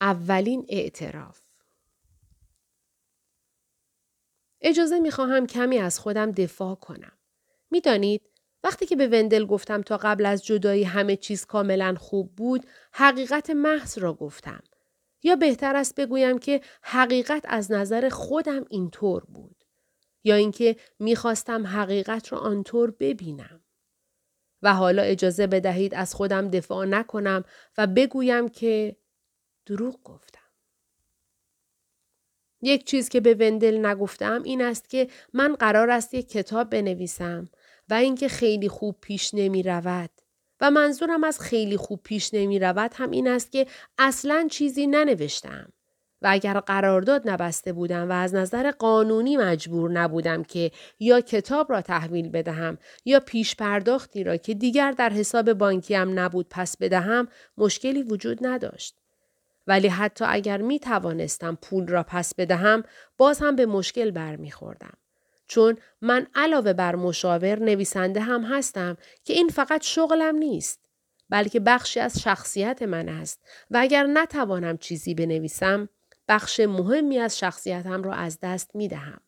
اولین 0.00 0.66
اعتراف 0.68 1.46
اجازه 4.60 4.98
می 4.98 5.10
خواهم 5.10 5.46
کمی 5.46 5.78
از 5.78 5.98
خودم 5.98 6.32
دفاع 6.32 6.74
کنم. 6.74 7.15
می‌دانید 7.70 8.22
وقتی 8.64 8.86
که 8.86 8.96
به 8.96 9.06
وندل 9.06 9.46
گفتم 9.46 9.82
تا 9.82 9.96
قبل 9.96 10.26
از 10.26 10.44
جدایی 10.44 10.84
همه 10.84 11.16
چیز 11.16 11.44
کاملا 11.44 11.94
خوب 11.98 12.36
بود 12.36 12.66
حقیقت 12.92 13.50
محض 13.50 13.98
را 13.98 14.14
گفتم. 14.14 14.62
یا 15.22 15.36
بهتر 15.36 15.76
است 15.76 15.94
بگویم 15.94 16.38
که 16.38 16.60
حقیقت 16.82 17.44
از 17.48 17.72
نظر 17.72 18.08
خودم 18.08 18.64
اینطور 18.70 19.24
بود. 19.24 19.64
یا 20.24 20.34
اینکه 20.34 20.76
می‌خواستم 20.98 21.66
حقیقت 21.66 22.32
را 22.32 22.38
آنطور 22.38 22.90
ببینم. 22.90 23.60
و 24.62 24.74
حالا 24.74 25.02
اجازه 25.02 25.46
بدهید 25.46 25.94
از 25.94 26.14
خودم 26.14 26.50
دفاع 26.50 26.86
نکنم 26.86 27.44
و 27.78 27.86
بگویم 27.86 28.48
که 28.48 28.96
دروغ 29.66 30.02
گفتم. 30.02 30.35
یک 32.62 32.86
چیز 32.86 33.08
که 33.08 33.20
به 33.20 33.34
وندل 33.34 33.86
نگفتم 33.86 34.42
این 34.42 34.62
است 34.62 34.90
که 34.90 35.08
من 35.32 35.54
قرار 35.54 35.90
است 35.90 36.14
یک 36.14 36.28
کتاب 36.28 36.70
بنویسم 36.70 37.48
و 37.88 37.94
اینکه 37.94 38.28
خیلی 38.28 38.68
خوب 38.68 38.96
پیش 39.00 39.34
نمی 39.34 39.62
رود. 39.62 40.10
و 40.60 40.70
منظورم 40.70 41.24
از 41.24 41.40
خیلی 41.40 41.76
خوب 41.76 42.00
پیش 42.02 42.34
نمی 42.34 42.58
رود 42.58 42.90
هم 42.94 43.10
این 43.10 43.28
است 43.28 43.52
که 43.52 43.66
اصلا 43.98 44.48
چیزی 44.50 44.86
ننوشتم. 44.86 45.72
و 46.22 46.28
اگر 46.30 46.60
قرارداد 46.60 47.28
نبسته 47.28 47.72
بودم 47.72 48.10
و 48.10 48.12
از 48.12 48.34
نظر 48.34 48.70
قانونی 48.70 49.36
مجبور 49.36 49.90
نبودم 49.90 50.42
که 50.42 50.70
یا 51.00 51.20
کتاب 51.20 51.72
را 51.72 51.80
تحویل 51.80 52.28
بدهم 52.28 52.78
یا 53.04 53.20
پیش 53.20 53.56
پرداختی 53.56 54.24
را 54.24 54.36
که 54.36 54.54
دیگر 54.54 54.92
در 54.92 55.10
حساب 55.10 55.52
بانکیم 55.52 56.18
نبود 56.18 56.46
پس 56.50 56.76
بدهم 56.76 57.28
مشکلی 57.56 58.02
وجود 58.02 58.46
نداشت. 58.46 58.98
ولی 59.66 59.88
حتی 59.88 60.24
اگر 60.28 60.62
می 60.62 60.78
توانستم 60.78 61.58
پول 61.62 61.88
را 61.88 62.02
پس 62.02 62.34
بدهم 62.34 62.82
باز 63.18 63.38
هم 63.38 63.56
به 63.56 63.66
مشکل 63.66 64.10
برمیخوردم. 64.10 64.92
چون 65.48 65.78
من 66.00 66.26
علاوه 66.34 66.72
بر 66.72 66.96
مشاور 66.96 67.58
نویسنده 67.58 68.20
هم 68.20 68.42
هستم 68.44 68.96
که 69.24 69.32
این 69.32 69.48
فقط 69.48 69.82
شغلم 69.82 70.36
نیست 70.36 70.80
بلکه 71.30 71.60
بخشی 71.60 72.00
از 72.00 72.20
شخصیت 72.20 72.82
من 72.82 73.08
است 73.08 73.40
و 73.70 73.78
اگر 73.80 74.06
نتوانم 74.06 74.76
چیزی 74.76 75.14
بنویسم 75.14 75.88
بخش 76.28 76.60
مهمی 76.60 77.18
از 77.18 77.38
شخصیتم 77.38 78.02
را 78.02 78.12
از 78.12 78.38
دست 78.42 78.76
می 78.76 78.88
دهم. 78.88 79.20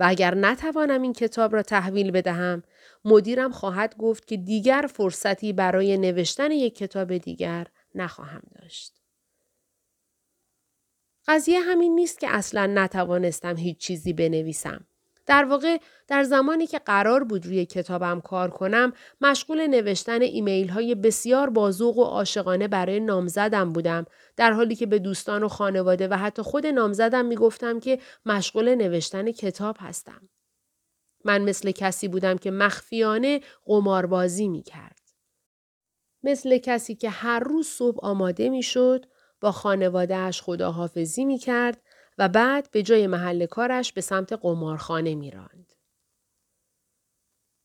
و 0.00 0.04
اگر 0.08 0.34
نتوانم 0.34 1.02
این 1.02 1.12
کتاب 1.12 1.54
را 1.54 1.62
تحویل 1.62 2.10
بدهم 2.10 2.62
مدیرم 3.04 3.52
خواهد 3.52 3.96
گفت 3.96 4.26
که 4.26 4.36
دیگر 4.36 4.88
فرصتی 4.94 5.52
برای 5.52 5.98
نوشتن 5.98 6.50
یک 6.50 6.76
کتاب 6.76 7.16
دیگر 7.16 7.66
نخواهم 7.94 8.42
داشت. 8.60 8.95
قضیه 11.28 11.60
همین 11.60 11.94
نیست 11.94 12.20
که 12.20 12.28
اصلا 12.30 12.66
نتوانستم 12.66 13.56
هیچ 13.56 13.78
چیزی 13.78 14.12
بنویسم. 14.12 14.86
در 15.26 15.44
واقع 15.44 15.78
در 16.08 16.22
زمانی 16.22 16.66
که 16.66 16.78
قرار 16.78 17.24
بود 17.24 17.46
روی 17.46 17.66
کتابم 17.66 18.20
کار 18.20 18.50
کنم 18.50 18.92
مشغول 19.20 19.66
نوشتن 19.66 20.22
ایمیل 20.22 20.68
های 20.68 20.94
بسیار 20.94 21.50
بازوق 21.50 21.98
و 21.98 22.02
عاشقانه 22.04 22.68
برای 22.68 23.00
نامزدم 23.00 23.72
بودم 23.72 24.04
در 24.36 24.52
حالی 24.52 24.74
که 24.74 24.86
به 24.86 24.98
دوستان 24.98 25.42
و 25.42 25.48
خانواده 25.48 26.08
و 26.08 26.14
حتی 26.14 26.42
خود 26.42 26.66
نامزدم 26.66 27.24
می‌گفتم 27.24 27.80
که 27.80 27.98
مشغول 28.26 28.74
نوشتن 28.74 29.32
کتاب 29.32 29.76
هستم. 29.80 30.28
من 31.24 31.42
مثل 31.42 31.70
کسی 31.70 32.08
بودم 32.08 32.38
که 32.38 32.50
مخفیانه 32.50 33.40
قماربازی 33.64 34.48
می 34.48 34.62
کرد. 34.62 35.00
مثل 36.22 36.58
کسی 36.58 36.94
که 36.94 37.10
هر 37.10 37.40
روز 37.40 37.66
صبح 37.66 38.04
آماده 38.04 38.48
می 38.48 38.62
شد 38.62 39.06
با 39.40 39.52
خانوادهش 39.52 40.42
خداحافظی 40.42 41.24
می 41.24 41.38
کرد 41.38 41.82
و 42.18 42.28
بعد 42.28 42.70
به 42.70 42.82
جای 42.82 43.06
محل 43.06 43.46
کارش 43.46 43.92
به 43.92 44.00
سمت 44.00 44.32
قمارخانه 44.32 45.14
می 45.14 45.30
راند. 45.30 45.72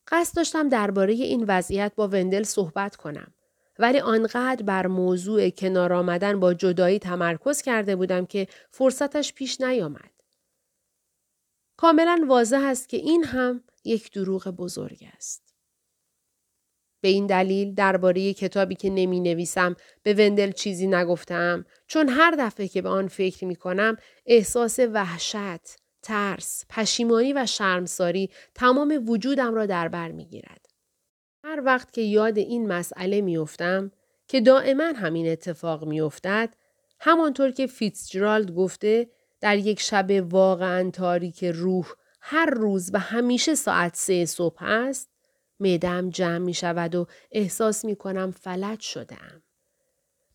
قصد 0.07 0.35
داشتم 0.35 0.69
درباره 0.69 1.13
این 1.13 1.45
وضعیت 1.47 1.91
با 1.95 2.07
وندل 2.07 2.43
صحبت 2.43 2.95
کنم. 2.95 3.33
ولی 3.79 3.99
آنقدر 3.99 4.63
بر 4.63 4.87
موضوع 4.87 5.49
کنار 5.49 5.93
آمدن 5.93 6.39
با 6.39 6.53
جدایی 6.53 6.99
تمرکز 6.99 7.61
کرده 7.61 7.95
بودم 7.95 8.25
که 8.25 8.47
فرصتش 8.71 9.33
پیش 9.33 9.61
نیامد. 9.61 10.11
کاملا 11.77 12.25
واضح 12.27 12.61
است 12.63 12.89
که 12.89 12.97
این 12.97 13.23
هم 13.23 13.63
یک 13.83 14.11
دروغ 14.11 14.47
بزرگ 14.47 15.07
است. 15.15 15.50
به 17.01 17.08
این 17.08 17.27
دلیل 17.27 17.74
درباره 17.74 18.34
کتابی 18.34 18.75
که 18.75 18.89
نمی 18.89 19.20
نویسم 19.20 19.75
به 20.03 20.13
وندل 20.13 20.51
چیزی 20.51 20.88
نگفتم 20.88 21.65
چون 21.88 22.10
هر 22.10 22.36
دفعه 22.39 22.67
که 22.67 22.81
به 22.81 22.89
آن 22.89 23.08
فکر 23.08 23.46
می 23.46 23.55
کنم 23.55 23.98
احساس 24.25 24.79
وحشت، 24.79 25.77
ترس، 26.01 26.65
پشیمانی 26.70 27.34
و 27.34 27.46
شرمساری 27.46 28.29
تمام 28.55 29.03
وجودم 29.08 29.53
را 29.53 29.65
در 29.65 29.88
بر 29.88 30.12
می 30.12 30.25
گیرد. 30.25 30.65
هر 31.43 31.62
وقت 31.65 31.93
که 31.93 32.01
یاد 32.01 32.38
این 32.38 32.67
مسئله 32.67 33.22
می 33.22 33.38
افتم 33.38 33.91
که 34.27 34.41
دائما 34.41 34.84
همین 34.84 35.27
اتفاق 35.27 35.86
می 35.86 36.01
افتد 36.01 36.53
همانطور 37.00 37.51
که 37.51 37.67
فیتزجرالد 37.67 38.51
گفته 38.51 39.10
در 39.41 39.58
یک 39.58 39.79
شب 39.79 40.12
واقعا 40.29 40.89
تاریک 40.89 41.43
روح 41.43 41.88
هر 42.22 42.50
روز 42.50 42.91
و 42.93 43.00
همیشه 43.00 43.55
ساعت 43.55 43.96
سه 43.96 44.25
صبح 44.25 44.63
است 44.63 45.11
معدم 45.62 46.10
جمع 46.10 46.38
می 46.38 46.53
شود 46.53 46.96
و 46.96 47.08
احساس 47.32 47.86
می 47.86 47.96
کنم 47.96 48.32
فلج 48.32 48.80
شدم. 48.80 49.44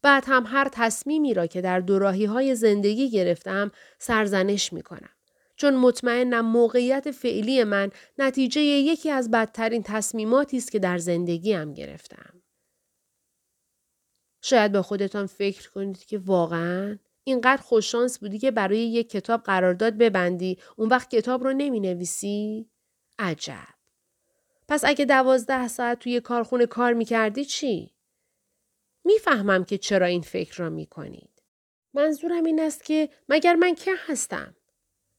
بعد 0.03 0.25
هم 0.27 0.45
هر 0.47 0.69
تصمیمی 0.73 1.35
را 1.35 1.47
که 1.47 1.61
در 1.61 1.81
دوراهی 1.81 2.25
های 2.25 2.55
زندگی 2.55 3.11
گرفتم 3.11 3.71
سرزنش 3.99 4.73
می 4.73 4.83
کنم. 4.83 5.11
چون 5.57 5.77
مطمئنم 5.77 6.47
موقعیت 6.47 7.11
فعلی 7.11 7.65
من 7.65 7.91
نتیجه 8.19 8.61
یکی 8.61 9.11
از 9.11 9.31
بدترین 9.31 9.83
تصمیماتی 9.83 10.57
است 10.57 10.73
که 10.73 10.79
در 10.79 10.99
زندگیم 10.99 11.75
گرفتم. 11.75 12.43
شاید 14.43 14.73
با 14.73 14.83
خودتان 14.83 15.27
فکر 15.27 15.71
کنید 15.71 16.05
که 16.05 16.19
واقعا 16.19 16.99
اینقدر 17.25 17.63
خوششانس 17.63 18.19
بودی 18.19 18.39
که 18.39 18.51
برای 18.51 18.79
یک 18.79 19.11
کتاب 19.11 19.43
قرارداد 19.43 19.99
ببندی 19.99 20.59
اون 20.77 20.89
وقت 20.89 21.11
کتاب 21.11 21.45
رو 21.45 21.53
نمی 21.53 21.81
نویسی؟ 21.81 22.71
عجب. 23.19 23.76
پس 24.69 24.85
اگه 24.85 25.05
دوازده 25.05 25.69
ساعت 25.69 25.99
توی 25.99 26.21
کارخونه 26.21 26.67
کار 26.67 26.93
می 26.93 27.05
کردی 27.05 27.45
چی؟ 27.45 27.95
می‌فهمم 29.05 29.65
که 29.65 29.79
چرا 29.79 30.07
این 30.07 30.23
فکر 30.23 30.57
را 30.57 30.71
می 30.71 30.87
کنید. 30.87 31.43
منظورم 31.95 32.45
این 32.45 32.61
است 32.61 32.85
که 32.85 33.09
مگر 33.29 33.55
من 33.55 33.75
که 33.75 33.95
هستم؟ 34.07 34.57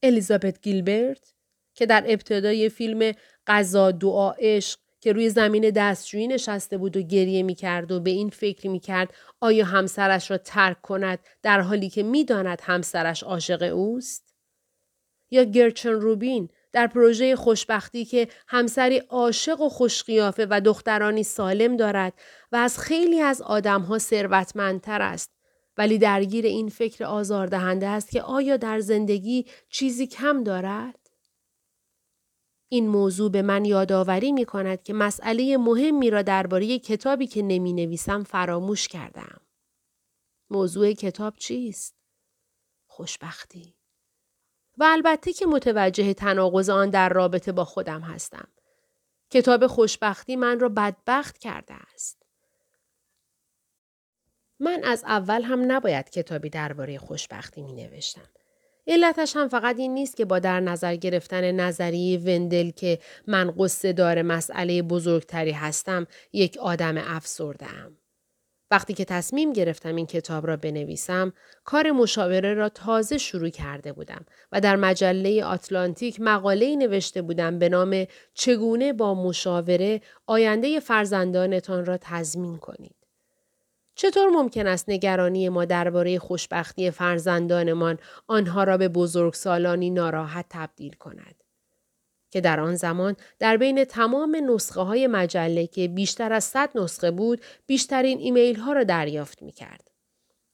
الیزابت 0.03 0.61
گیلبرت 0.61 1.33
که 1.73 1.85
در 1.85 2.03
ابتدای 2.07 2.69
فیلم 2.69 3.11
قضا 3.47 3.91
دعا 3.91 4.31
عشق 4.31 4.79
که 4.99 5.13
روی 5.13 5.29
زمین 5.29 5.69
دستشویی 5.69 6.27
نشسته 6.27 6.77
بود 6.77 6.97
و 6.97 7.01
گریه 7.01 7.43
می 7.43 7.55
کرد 7.55 7.91
و 7.91 7.99
به 7.99 8.09
این 8.09 8.29
فکر 8.29 8.69
می 8.69 8.79
کرد 8.79 9.13
آیا 9.41 9.65
همسرش 9.65 10.31
را 10.31 10.37
ترک 10.37 10.81
کند 10.81 11.19
در 11.41 11.61
حالی 11.61 11.89
که 11.89 12.03
می 12.03 12.25
داند 12.25 12.61
همسرش 12.63 13.23
عاشق 13.23 13.73
اوست؟ 13.73 14.35
یا 15.31 15.43
گرچن 15.43 15.91
روبین 15.91 16.49
در 16.77 16.87
پروژه 16.87 17.35
خوشبختی 17.35 18.05
که 18.05 18.27
همسری 18.47 18.97
عاشق 18.97 19.61
و 19.61 19.69
خوشقیافه 19.69 20.47
و 20.49 20.61
دخترانی 20.61 21.23
سالم 21.23 21.77
دارد 21.77 22.13
و 22.51 22.55
از 22.55 22.79
خیلی 22.79 23.21
از 23.21 23.41
آدمها 23.41 23.99
ثروتمندتر 23.99 25.01
است 25.01 25.31
ولی 25.77 25.97
درگیر 25.97 26.45
این 26.45 26.69
فکر 26.69 27.03
آزاردهنده 27.03 27.87
است 27.87 28.11
که 28.11 28.21
آیا 28.21 28.57
در 28.57 28.79
زندگی 28.79 29.45
چیزی 29.69 30.07
کم 30.07 30.43
دارد؟ 30.43 31.09
این 32.69 32.87
موضوع 32.87 33.31
به 33.31 33.41
من 33.41 33.65
یادآوری 33.65 34.31
می 34.31 34.45
کند 34.45 34.83
که 34.83 34.93
مسئله 34.93 35.57
مهمی 35.57 36.09
را 36.09 36.21
درباره 36.21 36.79
کتابی 36.79 37.27
که 37.27 37.41
نمی 37.41 37.73
نویسم 37.73 38.23
فراموش 38.23 38.87
کردم. 38.87 39.41
موضوع 40.49 40.93
کتاب 40.93 41.35
چیست؟ 41.37 41.95
خوشبختی. 42.87 43.76
و 44.77 44.83
البته 44.83 45.33
که 45.33 45.45
متوجه 45.45 46.13
تناقض 46.13 46.69
آن 46.69 46.89
در 46.89 47.09
رابطه 47.09 47.51
با 47.51 47.65
خودم 47.65 48.01
هستم. 48.01 48.47
کتاب 49.29 49.67
خوشبختی 49.67 50.35
من 50.35 50.59
را 50.59 50.69
بدبخت 50.69 51.37
کرده 51.37 51.73
است. 51.93 52.23
من 54.59 54.81
از 54.83 55.03
اول 55.03 55.41
هم 55.41 55.71
نباید 55.71 56.09
کتابی 56.09 56.49
درباره 56.49 56.97
خوشبختی 56.97 57.61
می 57.61 57.73
نوشتم. 57.73 58.29
علتش 58.87 59.35
هم 59.35 59.47
فقط 59.47 59.79
این 59.79 59.93
نیست 59.93 60.17
که 60.17 60.25
با 60.25 60.39
در 60.39 60.59
نظر 60.59 60.95
گرفتن 60.95 61.51
نظریه 61.51 62.19
وندل 62.19 62.69
که 62.69 62.99
من 63.27 63.53
قصه 63.57 63.93
دار 63.93 64.21
مسئله 64.21 64.81
بزرگتری 64.81 65.51
هستم 65.51 66.07
یک 66.33 66.57
آدم 66.57 66.97
افسردم. 66.97 67.97
وقتی 68.71 68.93
که 68.93 69.05
تصمیم 69.05 69.53
گرفتم 69.53 69.95
این 69.95 70.05
کتاب 70.05 70.47
را 70.47 70.57
بنویسم، 70.57 71.33
کار 71.63 71.91
مشاوره 71.91 72.53
را 72.53 72.69
تازه 72.69 73.17
شروع 73.17 73.49
کرده 73.49 73.93
بودم 73.93 74.25
و 74.51 74.61
در 74.61 74.75
مجله 74.75 75.43
آتلانتیک 75.43 76.21
مقاله 76.21 76.75
نوشته 76.75 77.21
بودم 77.21 77.59
به 77.59 77.69
نام 77.69 78.05
چگونه 78.33 78.93
با 78.93 79.13
مشاوره 79.13 80.01
آینده 80.27 80.79
فرزندانتان 80.79 81.85
را 81.85 81.97
تضمین 82.01 82.57
کنید. 82.57 82.95
چطور 83.95 84.29
ممکن 84.29 84.67
است 84.67 84.89
نگرانی 84.89 85.49
ما 85.49 85.65
درباره 85.65 86.19
خوشبختی 86.19 86.91
فرزندانمان 86.91 87.99
آنها 88.27 88.63
را 88.63 88.77
به 88.77 88.87
بزرگسالانی 88.87 89.89
ناراحت 89.89 90.45
تبدیل 90.49 90.93
کند؟ 90.93 91.43
که 92.29 92.41
در 92.41 92.59
آن 92.59 92.75
زمان 92.75 93.15
در 93.39 93.57
بین 93.57 93.83
تمام 93.83 94.35
نسخه 94.51 94.81
های 94.81 95.07
مجله 95.07 95.67
که 95.67 95.87
بیشتر 95.87 96.33
از 96.33 96.43
100 96.43 96.69
نسخه 96.75 97.11
بود 97.11 97.41
بیشترین 97.67 98.19
ایمیل 98.19 98.55
ها 98.55 98.73
را 98.73 98.83
دریافت 98.83 99.41
می 99.41 99.51
کرد. 99.51 99.87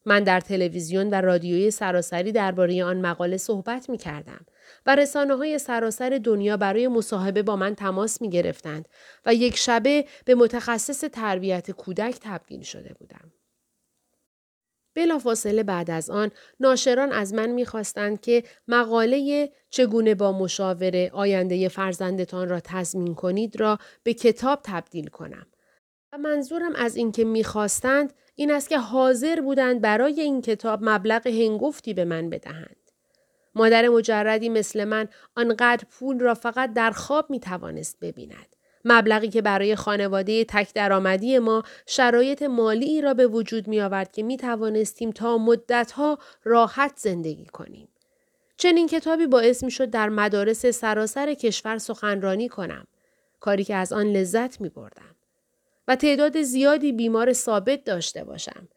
من 0.06 0.24
در 0.24 0.40
تلویزیون 0.40 1.10
و 1.10 1.16
رادیوی 1.16 1.72
سراسری 1.72 2.32
درباره 2.32 2.84
آن 2.84 3.02
مقاله 3.02 3.38
صحبت 3.38 3.90
می 3.90 3.98
کردم 3.98 4.46
و 4.86 4.96
رسانه 4.96 5.36
های 5.36 5.60
سراسر 5.60 6.20
دنیا 6.24 6.58
برای 6.58 6.88
مصاحبه 6.88 7.44
با 7.44 7.56
من 7.56 7.76
تماس 7.76 8.22
می 8.22 8.30
گرفتند 8.30 8.90
و 9.26 9.34
یک 9.34 9.58
شبه 9.58 10.06
به 10.26 10.36
متخصص 10.36 11.04
تربیت 11.04 11.72
کودک 11.72 12.16
تبدیل 12.22 12.62
شده 12.62 12.94
بودم. 13.00 13.32
بلافاصله 14.96 15.64
بعد 15.64 15.92
از 15.92 16.10
آن 16.10 16.32
ناشران 16.60 17.12
از 17.12 17.34
من 17.34 17.50
می‌خواستند 17.50 18.22
که 18.22 18.44
مقاله 18.68 19.52
چگونه 19.70 20.16
با 20.16 20.32
مشاوره 20.32 21.12
آینده 21.14 21.68
فرزندتان 21.68 22.50
را 22.50 22.60
تضمین 22.60 23.16
کنید 23.16 23.60
را 23.60 23.80
به 24.04 24.14
کتاب 24.14 24.60
تبدیل 24.64 25.08
کنم. 25.08 25.48
و 26.14 26.18
منظورم 26.18 26.76
از 26.76 26.96
اینکه 26.96 27.24
می‌خواستند 27.24 28.14
این 28.36 28.52
است 28.52 28.70
که 28.70 28.78
حاضر 28.78 29.42
بودند 29.42 29.82
برای 29.82 30.22
این 30.22 30.42
کتاب 30.42 30.80
مبلغ 30.84 31.28
هنگفتی 31.28 31.94
به 31.94 32.06
من 32.06 32.30
بدهند. 32.30 32.76
مادر 33.56 33.88
مجردی 33.88 34.50
مثل 34.50 34.84
من 34.84 35.08
آنقدر 35.36 35.84
پول 35.92 36.20
را 36.20 36.34
فقط 36.34 36.74
در 36.74 36.92
خواب 36.92 37.30
می 37.30 37.40
توانست 37.40 38.00
ببیند. 38.02 38.56
مبلغی 38.86 39.30
که 39.30 39.42
برای 39.42 39.76
خانواده 39.76 40.46
تک 40.46 40.74
درآمدی 40.74 41.40
ما 41.40 41.64
شرایط 41.86 42.44
مالی 42.44 43.02
را 43.02 43.14
به 43.14 43.28
وجود 43.28 43.68
می 43.68 43.82
آورد 43.82 44.12
که 44.12 44.24
می 44.24 44.38
توانستیم 44.38 45.12
تا 45.12 45.38
مدتها 45.38 46.18
راحت 46.44 46.94
زندگی 46.96 47.46
کنیم. 47.46 47.88
چنین 48.58 48.88
کتابی 48.88 49.28
باعث 49.28 49.64
می 49.64 49.72
شد 49.72 49.90
در 49.90 50.10
مدارس 50.10 50.66
سراسر 50.66 51.34
کشور 51.34 51.78
سخنرانی 51.78 52.50
کنم. 52.50 52.88
کاری 53.40 53.64
که 53.64 53.76
از 53.76 53.94
آن 53.94 54.08
لذت 54.08 54.62
می 54.62 54.70
بردم. 54.70 55.16
و 55.88 55.96
تعداد 55.96 56.42
زیادی 56.42 56.92
بیمار 56.92 57.34
ثابت 57.34 57.84
داشته 57.84 58.24
باشم 58.24 58.68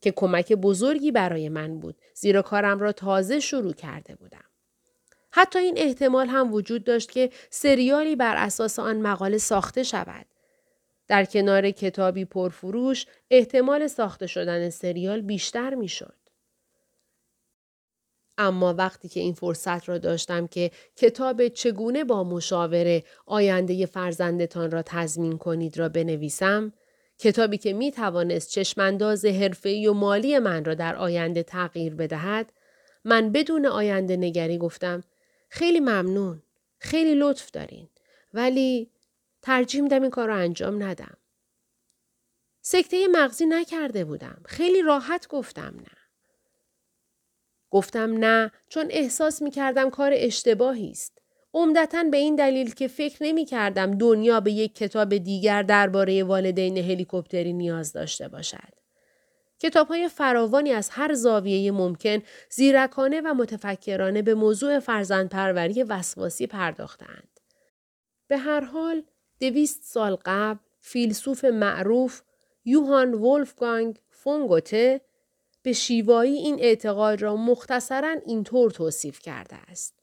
که 0.00 0.12
کمک 0.16 0.52
بزرگی 0.52 1.12
برای 1.12 1.48
من 1.48 1.78
بود 1.80 1.96
زیرا 2.14 2.42
کارم 2.42 2.80
را 2.80 2.92
تازه 2.92 3.40
شروع 3.40 3.72
کرده 3.72 4.14
بودم. 4.14 4.43
حتی 5.36 5.58
این 5.58 5.74
احتمال 5.78 6.26
هم 6.26 6.52
وجود 6.52 6.84
داشت 6.84 7.10
که 7.10 7.30
سریالی 7.50 8.16
بر 8.16 8.36
اساس 8.36 8.78
آن 8.78 8.96
مقاله 9.00 9.38
ساخته 9.38 9.82
شود. 9.82 10.26
در 11.08 11.24
کنار 11.24 11.70
کتابی 11.70 12.24
پرفروش 12.24 13.06
احتمال 13.30 13.86
ساخته 13.86 14.26
شدن 14.26 14.70
سریال 14.70 15.20
بیشتر 15.20 15.74
می 15.74 15.88
شد. 15.88 16.14
اما 18.38 18.74
وقتی 18.74 19.08
که 19.08 19.20
این 19.20 19.34
فرصت 19.34 19.88
را 19.88 19.98
داشتم 19.98 20.46
که 20.46 20.70
کتاب 20.96 21.48
چگونه 21.48 22.04
با 22.04 22.24
مشاوره 22.24 23.04
آینده 23.26 23.86
فرزندتان 23.86 24.70
را 24.70 24.82
تضمین 24.82 25.38
کنید 25.38 25.78
را 25.78 25.88
بنویسم، 25.88 26.72
کتابی 27.18 27.58
که 27.58 27.72
می 27.72 27.92
توانست 27.92 28.50
چشمانداز 28.50 29.24
حرفه‌ای 29.24 29.86
و 29.86 29.92
مالی 29.92 30.38
من 30.38 30.64
را 30.64 30.74
در 30.74 30.96
آینده 30.96 31.42
تغییر 31.42 31.94
بدهد، 31.94 32.52
من 33.04 33.32
بدون 33.32 33.66
آینده 33.66 34.16
نگری 34.16 34.58
گفتم 34.58 35.04
خیلی 35.54 35.80
ممنون. 35.80 36.42
خیلی 36.78 37.14
لطف 37.14 37.50
دارین. 37.50 37.88
ولی 38.32 38.90
ترجیح 39.42 39.80
میدم 39.82 40.02
این 40.02 40.10
کار 40.10 40.28
رو 40.28 40.36
انجام 40.36 40.82
ندم. 40.82 41.16
سکته 42.62 43.06
مغزی 43.12 43.46
نکرده 43.46 44.04
بودم. 44.04 44.42
خیلی 44.46 44.82
راحت 44.82 45.28
گفتم 45.28 45.74
نه. 45.76 45.96
گفتم 47.70 48.16
نه 48.24 48.52
چون 48.68 48.86
احساس 48.90 49.42
می 49.42 49.50
کردم 49.50 49.90
کار 49.90 50.10
اشتباهی 50.14 50.90
است. 50.90 51.18
عمدتا 51.54 52.04
به 52.10 52.16
این 52.16 52.36
دلیل 52.36 52.74
که 52.74 52.88
فکر 52.88 53.16
نمی 53.20 53.44
کردم 53.44 53.98
دنیا 53.98 54.40
به 54.40 54.52
یک 54.52 54.74
کتاب 54.74 55.16
دیگر 55.16 55.62
درباره 55.62 56.24
والدین 56.24 56.78
هلیکوپتری 56.78 57.52
نیاز 57.52 57.92
داشته 57.92 58.28
باشد. 58.28 58.83
کتاب 59.64 59.88
های 59.88 60.08
فراوانی 60.08 60.72
از 60.72 60.88
هر 60.90 61.14
زاویه 61.14 61.70
ممکن 61.72 62.22
زیرکانه 62.50 63.20
و 63.20 63.34
متفکرانه 63.34 64.22
به 64.22 64.34
موضوع 64.34 64.78
فرزندپروری 64.78 65.82
وسواسی 65.82 66.46
پرداختند. 66.46 67.40
به 68.28 68.38
هر 68.38 68.60
حال 68.60 69.02
دویست 69.40 69.82
سال 69.84 70.16
قبل 70.24 70.58
فیلسوف 70.80 71.44
معروف 71.44 72.22
یوهان 72.64 73.14
ولفگانگ 73.14 74.00
فونگوته 74.10 75.00
به 75.62 75.72
شیوایی 75.72 76.34
این 76.36 76.56
اعتقاد 76.60 77.22
را 77.22 77.36
مختصرا 77.36 78.16
اینطور 78.26 78.70
توصیف 78.70 79.18
کرده 79.18 79.56
است. 79.56 79.94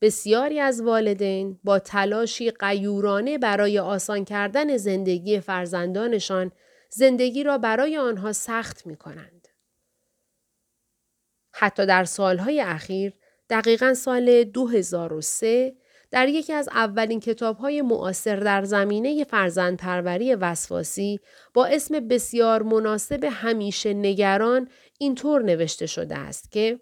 بسیاری 0.00 0.60
از 0.60 0.80
والدین 0.80 1.58
با 1.64 1.78
تلاشی 1.78 2.50
قیورانه 2.50 3.38
برای 3.38 3.78
آسان 3.78 4.24
کردن 4.24 4.76
زندگی 4.76 5.40
فرزندانشان 5.40 6.52
زندگی 6.96 7.42
را 7.42 7.58
برای 7.58 7.96
آنها 7.96 8.32
سخت 8.32 8.86
می 8.86 8.96
کنند. 8.96 9.48
حتی 11.52 11.86
در 11.86 12.04
سالهای 12.04 12.60
اخیر 12.60 13.12
دقیقا 13.50 13.94
سال 13.94 14.44
2003 14.44 15.76
در 16.10 16.28
یکی 16.28 16.52
از 16.52 16.68
اولین 16.68 17.20
کتابهای 17.20 17.82
معاصر 17.82 18.36
در 18.36 18.64
زمینه 18.64 19.24
فرزندپروری 19.24 20.34
وسواسی 20.34 21.20
با 21.54 21.66
اسم 21.66 22.08
بسیار 22.08 22.62
مناسب 22.62 23.24
همیشه 23.24 23.94
نگران 23.94 24.68
اینطور 24.98 25.42
نوشته 25.42 25.86
شده 25.86 26.18
است 26.18 26.50
که 26.50 26.80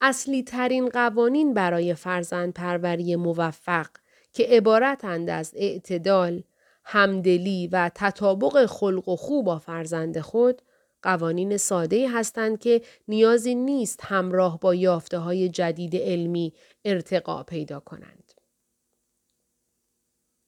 اصلی 0.00 0.42
ترین 0.42 0.88
قوانین 0.88 1.54
برای 1.54 1.94
فرزندپروری 1.94 3.16
موفق 3.16 3.86
که 4.32 4.44
عبارتند 4.44 5.30
از 5.30 5.52
اعتدال، 5.56 6.42
همدلی 6.84 7.68
و 7.72 7.90
تطابق 7.94 8.66
خلق 8.66 9.08
و 9.08 9.16
خو 9.16 9.42
با 9.42 9.58
فرزند 9.58 10.20
خود 10.20 10.62
قوانین 11.02 11.56
ساده 11.56 12.10
هستند 12.10 12.58
که 12.58 12.82
نیازی 13.08 13.54
نیست 13.54 14.00
همراه 14.04 14.60
با 14.60 14.74
یافته 14.74 15.18
های 15.18 15.48
جدید 15.48 15.96
علمی 15.96 16.52
ارتقا 16.84 17.42
پیدا 17.42 17.80
کنند. 17.80 18.32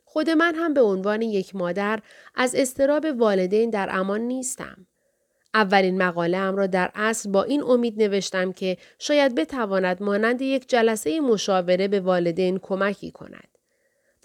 خود 0.04 0.30
من 0.30 0.54
هم 0.54 0.74
به 0.74 0.82
عنوان 0.82 1.22
یک 1.22 1.56
مادر 1.56 2.02
از 2.34 2.54
استراب 2.54 3.06
والدین 3.18 3.70
در 3.70 3.88
امان 3.92 4.20
نیستم. 4.20 4.86
اولین 5.54 6.02
مقاله 6.02 6.36
ام 6.36 6.56
را 6.56 6.66
در 6.66 6.90
اصل 6.94 7.30
با 7.30 7.42
این 7.42 7.62
امید 7.62 8.02
نوشتم 8.02 8.52
که 8.52 8.76
شاید 8.98 9.34
بتواند 9.34 10.02
مانند 10.02 10.42
یک 10.42 10.68
جلسه 10.68 11.20
مشاوره 11.20 11.88
به 11.88 12.00
والدین 12.00 12.58
کمکی 12.58 13.10
کند. 13.10 13.55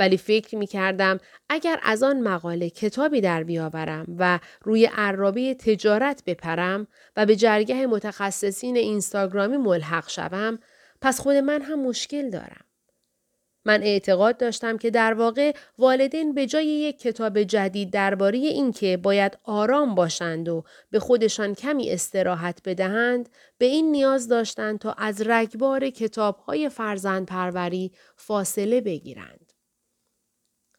ولی 0.02 0.18
فکر 0.18 0.56
می 0.56 0.68
کردم 0.68 1.18
اگر 1.50 1.80
از 1.84 2.04
آن 2.04 2.22
مقاله 2.22 2.70
کتابی 2.70 3.22
در 3.22 3.44
بیاورم 3.44 4.06
و 4.18 4.40
روی 4.64 4.86
عرابه 4.86 5.54
تجارت 5.54 6.24
بپرم 6.26 6.88
و 7.18 7.26
به 7.26 7.36
جرگه 7.36 7.88
متخصصین 7.88 8.78
اینستاگرامی 8.78 9.58
ملحق 9.58 10.10
شوم 10.10 10.60
پس 11.02 11.20
خود 11.20 11.36
من 11.36 11.62
هم 11.62 11.80
مشکل 11.80 12.30
دارم. 12.30 12.66
من 13.66 13.84
اعتقاد 13.84 14.38
داشتم 14.38 14.78
که 14.78 14.90
در 14.90 15.14
واقع 15.14 15.54
والدین 15.78 16.34
به 16.34 16.46
جای 16.46 16.66
یک 16.66 17.00
کتاب 17.00 17.44
جدید 17.44 17.94
درباره 17.94 18.38
اینکه 18.38 18.98
باید 18.98 19.38
آرام 19.44 19.96
باشند 19.96 20.50
و 20.50 20.64
به 20.92 21.00
خودشان 21.00 21.56
کمی 21.56 21.92
استراحت 21.92 22.60
بدهند 22.66 23.30
به 23.58 23.66
این 23.66 23.92
نیاز 23.92 24.28
داشتند 24.28 24.80
تا 24.80 24.92
از 24.92 25.22
رگبار 25.22 25.90
کتابهای 25.90 26.70
فرزند 26.70 27.26
پروری 27.26 27.92
فاصله 28.16 28.82
بگیرند. 28.82 29.40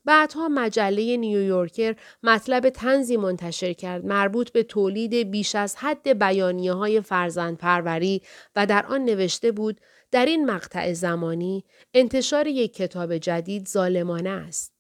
بعدها 0.05 0.49
مجله 0.49 1.17
نیویورکر 1.17 1.97
مطلب 2.23 2.69
تنزی 2.69 3.17
منتشر 3.17 3.73
کرد 3.73 4.05
مربوط 4.05 4.53
به 4.53 4.63
تولید 4.63 5.15
بیش 5.15 5.55
از 5.55 5.77
حد 5.77 6.19
بیانیه 6.19 6.73
های 6.73 7.01
فرزند 7.01 7.59
پروری 7.59 8.23
و 8.57 8.67
در 8.67 8.87
آن 8.87 9.05
نوشته 9.05 9.53
بود 9.53 9.81
در 10.11 10.27
این 10.27 10.51
مقطع 10.51 10.93
زمانی 10.93 11.65
انتشار 11.95 12.47
یک 12.47 12.75
کتاب 12.75 13.17
جدید 13.17 13.69
ظالمانه 13.69 14.31
است. 14.31 14.73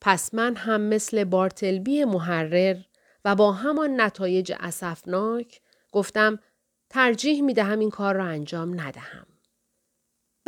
پس 0.00 0.34
من 0.34 0.56
هم 0.56 0.80
مثل 0.80 1.24
بارتلبی 1.24 2.04
محرر 2.04 2.76
و 3.24 3.34
با 3.34 3.52
همان 3.52 4.00
نتایج 4.00 4.52
اسفناک 4.60 5.60
گفتم 5.92 6.38
ترجیح 6.90 7.42
می 7.42 7.54
دهم 7.54 7.78
این 7.78 7.90
کار 7.90 8.14
را 8.14 8.24
انجام 8.24 8.80
ندهم. 8.80 9.27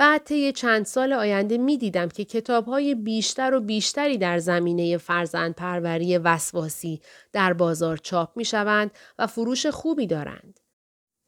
بعد 0.01 0.23
طی 0.23 0.53
چند 0.53 0.87
سال 0.87 1.13
آینده 1.13 1.59
می 1.59 1.79
دیدم 1.79 2.09
که 2.09 2.25
کتاب 2.25 2.65
های 2.65 2.95
بیشتر 2.95 3.55
و 3.55 3.61
بیشتری 3.61 4.19
در 4.19 4.39
زمینه 4.39 4.97
فرزند 4.97 5.55
پروری 5.55 6.19
وسواسی 6.19 7.01
در 7.33 7.53
بازار 7.53 7.97
چاپ 7.97 8.37
می 8.37 8.45
شوند 8.45 8.91
و 9.19 9.27
فروش 9.27 9.67
خوبی 9.67 10.07
دارند. 10.07 10.61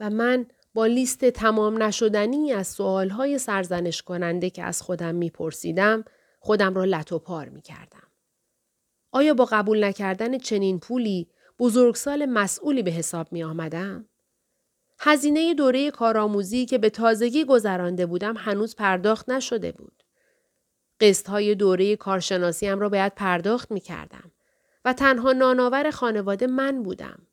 و 0.00 0.10
من 0.10 0.46
با 0.74 0.86
لیست 0.86 1.24
تمام 1.24 1.82
نشدنی 1.82 2.52
از 2.52 2.80
های 2.80 3.38
سرزنش 3.38 4.02
کننده 4.02 4.50
که 4.50 4.62
از 4.62 4.82
خودم 4.82 5.14
میپرسیدم 5.14 6.04
خودم 6.40 6.74
را 6.74 6.84
لط 6.84 7.12
و 7.12 7.44
می 7.52 7.62
کردم. 7.62 8.08
آیا 9.12 9.34
با 9.34 9.44
قبول 9.44 9.84
نکردن 9.84 10.38
چنین 10.38 10.80
پولی 10.80 11.28
بزرگسال 11.58 12.26
مسئولی 12.26 12.82
به 12.82 12.90
حساب 12.90 13.32
می 13.32 13.42
آمدم؟ 13.42 14.08
هزینه 15.04 15.54
دوره 15.54 15.90
کارآموزی 15.90 16.66
که 16.66 16.78
به 16.78 16.90
تازگی 16.90 17.44
گذرانده 17.44 18.06
بودم 18.06 18.36
هنوز 18.36 18.76
پرداخت 18.76 19.30
نشده 19.30 19.72
بود. 19.72 20.02
قسط 21.00 21.28
های 21.28 21.54
دوره 21.54 21.96
کارشناسیم 21.96 22.80
را 22.80 22.88
باید 22.88 23.14
پرداخت 23.14 23.70
می 23.70 23.80
کردم 23.80 24.32
و 24.84 24.92
تنها 24.92 25.32
نانآور 25.32 25.90
خانواده 25.90 26.46
من 26.46 26.82
بودم. 26.82 27.26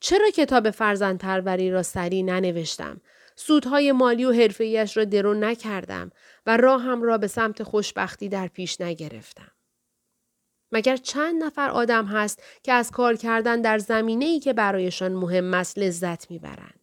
چرا 0.00 0.30
کتاب 0.30 0.70
فرزند 0.70 1.18
پروری 1.18 1.70
را 1.70 1.82
سریع 1.82 2.24
ننوشتم؟ 2.24 3.00
سودهای 3.36 3.92
مالی 3.92 4.24
و 4.24 4.32
حرفهایش 4.32 4.96
را 4.96 5.04
درو 5.04 5.34
نکردم 5.34 6.10
و 6.46 6.56
راهم 6.56 7.02
را 7.02 7.18
به 7.18 7.26
سمت 7.26 7.62
خوشبختی 7.62 8.28
در 8.28 8.48
پیش 8.48 8.80
نگرفتم. 8.80 9.52
مگر 10.72 10.96
چند 10.96 11.44
نفر 11.44 11.70
آدم 11.70 12.06
هست 12.06 12.42
که 12.62 12.72
از 12.72 12.90
کار 12.90 13.16
کردن 13.16 13.60
در 13.60 13.78
زمینه 13.78 14.24
ای 14.24 14.40
که 14.40 14.52
برایشان 14.52 15.12
مهم 15.12 15.54
است 15.54 15.78
لذت 15.78 16.30
می‌برند؟ 16.30 16.77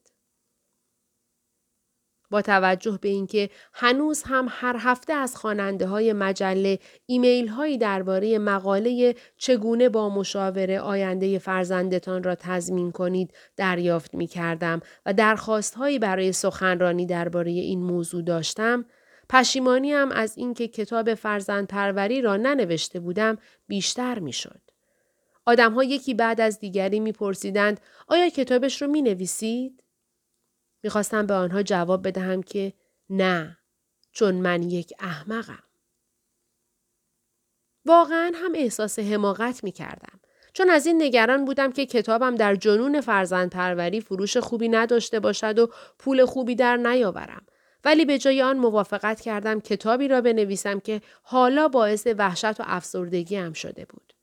با 2.31 2.41
توجه 2.41 2.99
به 3.01 3.09
اینکه 3.09 3.49
هنوز 3.73 4.23
هم 4.23 4.47
هر 4.49 4.75
هفته 4.79 5.13
از 5.13 5.35
خواننده 5.35 5.87
های 5.87 6.13
مجله 6.13 6.79
ایمیل 7.05 7.47
هایی 7.47 7.77
درباره 7.77 8.39
مقاله 8.39 9.15
چگونه 9.37 9.89
با 9.89 10.09
مشاوره 10.09 10.79
آینده 10.79 11.39
فرزندتان 11.39 12.23
را 12.23 12.35
تضمین 12.35 12.91
کنید 12.91 13.33
دریافت 13.57 14.13
می 14.13 14.27
کردم 14.27 14.79
و 15.05 15.13
درخواست 15.13 15.75
هایی 15.75 15.99
برای 15.99 16.31
سخنرانی 16.31 17.05
درباره 17.05 17.51
این 17.51 17.83
موضوع 17.83 18.21
داشتم 18.21 18.85
پشیمانی 19.29 19.91
هم 19.91 20.11
از 20.11 20.37
اینکه 20.37 20.67
کتاب 20.67 21.13
فرزند 21.13 21.67
پروری 21.67 22.21
را 22.21 22.37
ننوشته 22.37 22.99
بودم 22.99 23.37
بیشتر 23.67 24.19
می 24.19 24.33
شد. 24.33 24.61
آدم 25.45 25.73
ها 25.73 25.83
یکی 25.83 26.13
بعد 26.13 26.41
از 26.41 26.59
دیگری 26.59 26.99
می 26.99 27.11
پرسیدند 27.11 27.79
آیا 28.07 28.29
کتابش 28.29 28.81
رو 28.81 28.87
می 28.87 29.01
نویسید؟ 29.01 29.83
می‌خواستم 30.85 31.25
به 31.25 31.33
آنها 31.33 31.63
جواب 31.63 32.07
بدهم 32.07 32.43
که 32.43 32.73
نه 33.09 33.57
چون 34.11 34.35
من 34.35 34.63
یک 34.63 34.93
احمقم. 34.99 35.63
واقعا 37.85 38.31
هم 38.35 38.51
احساس 38.55 38.99
حماقت 38.99 39.63
می 39.63 39.71
کردم. 39.71 40.19
چون 40.53 40.69
از 40.69 40.85
این 40.85 41.01
نگران 41.01 41.45
بودم 41.45 41.71
که 41.71 41.85
کتابم 41.85 42.35
در 42.35 42.55
جنون 42.55 43.01
فرزند 43.01 43.49
پروری 43.49 44.01
فروش 44.01 44.37
خوبی 44.37 44.69
نداشته 44.69 45.19
باشد 45.19 45.59
و 45.59 45.69
پول 45.99 46.25
خوبی 46.25 46.55
در 46.55 46.77
نیاورم. 46.77 47.45
ولی 47.85 48.05
به 48.05 48.17
جای 48.17 48.41
آن 48.41 48.57
موافقت 48.57 49.21
کردم 49.21 49.59
کتابی 49.59 50.07
را 50.07 50.21
بنویسم 50.21 50.79
که 50.79 51.01
حالا 51.21 51.67
باعث 51.67 52.07
وحشت 52.17 52.59
و 52.59 52.63
افسردگی 52.67 53.35
هم 53.35 53.53
شده 53.53 53.85
بود. 53.85 54.13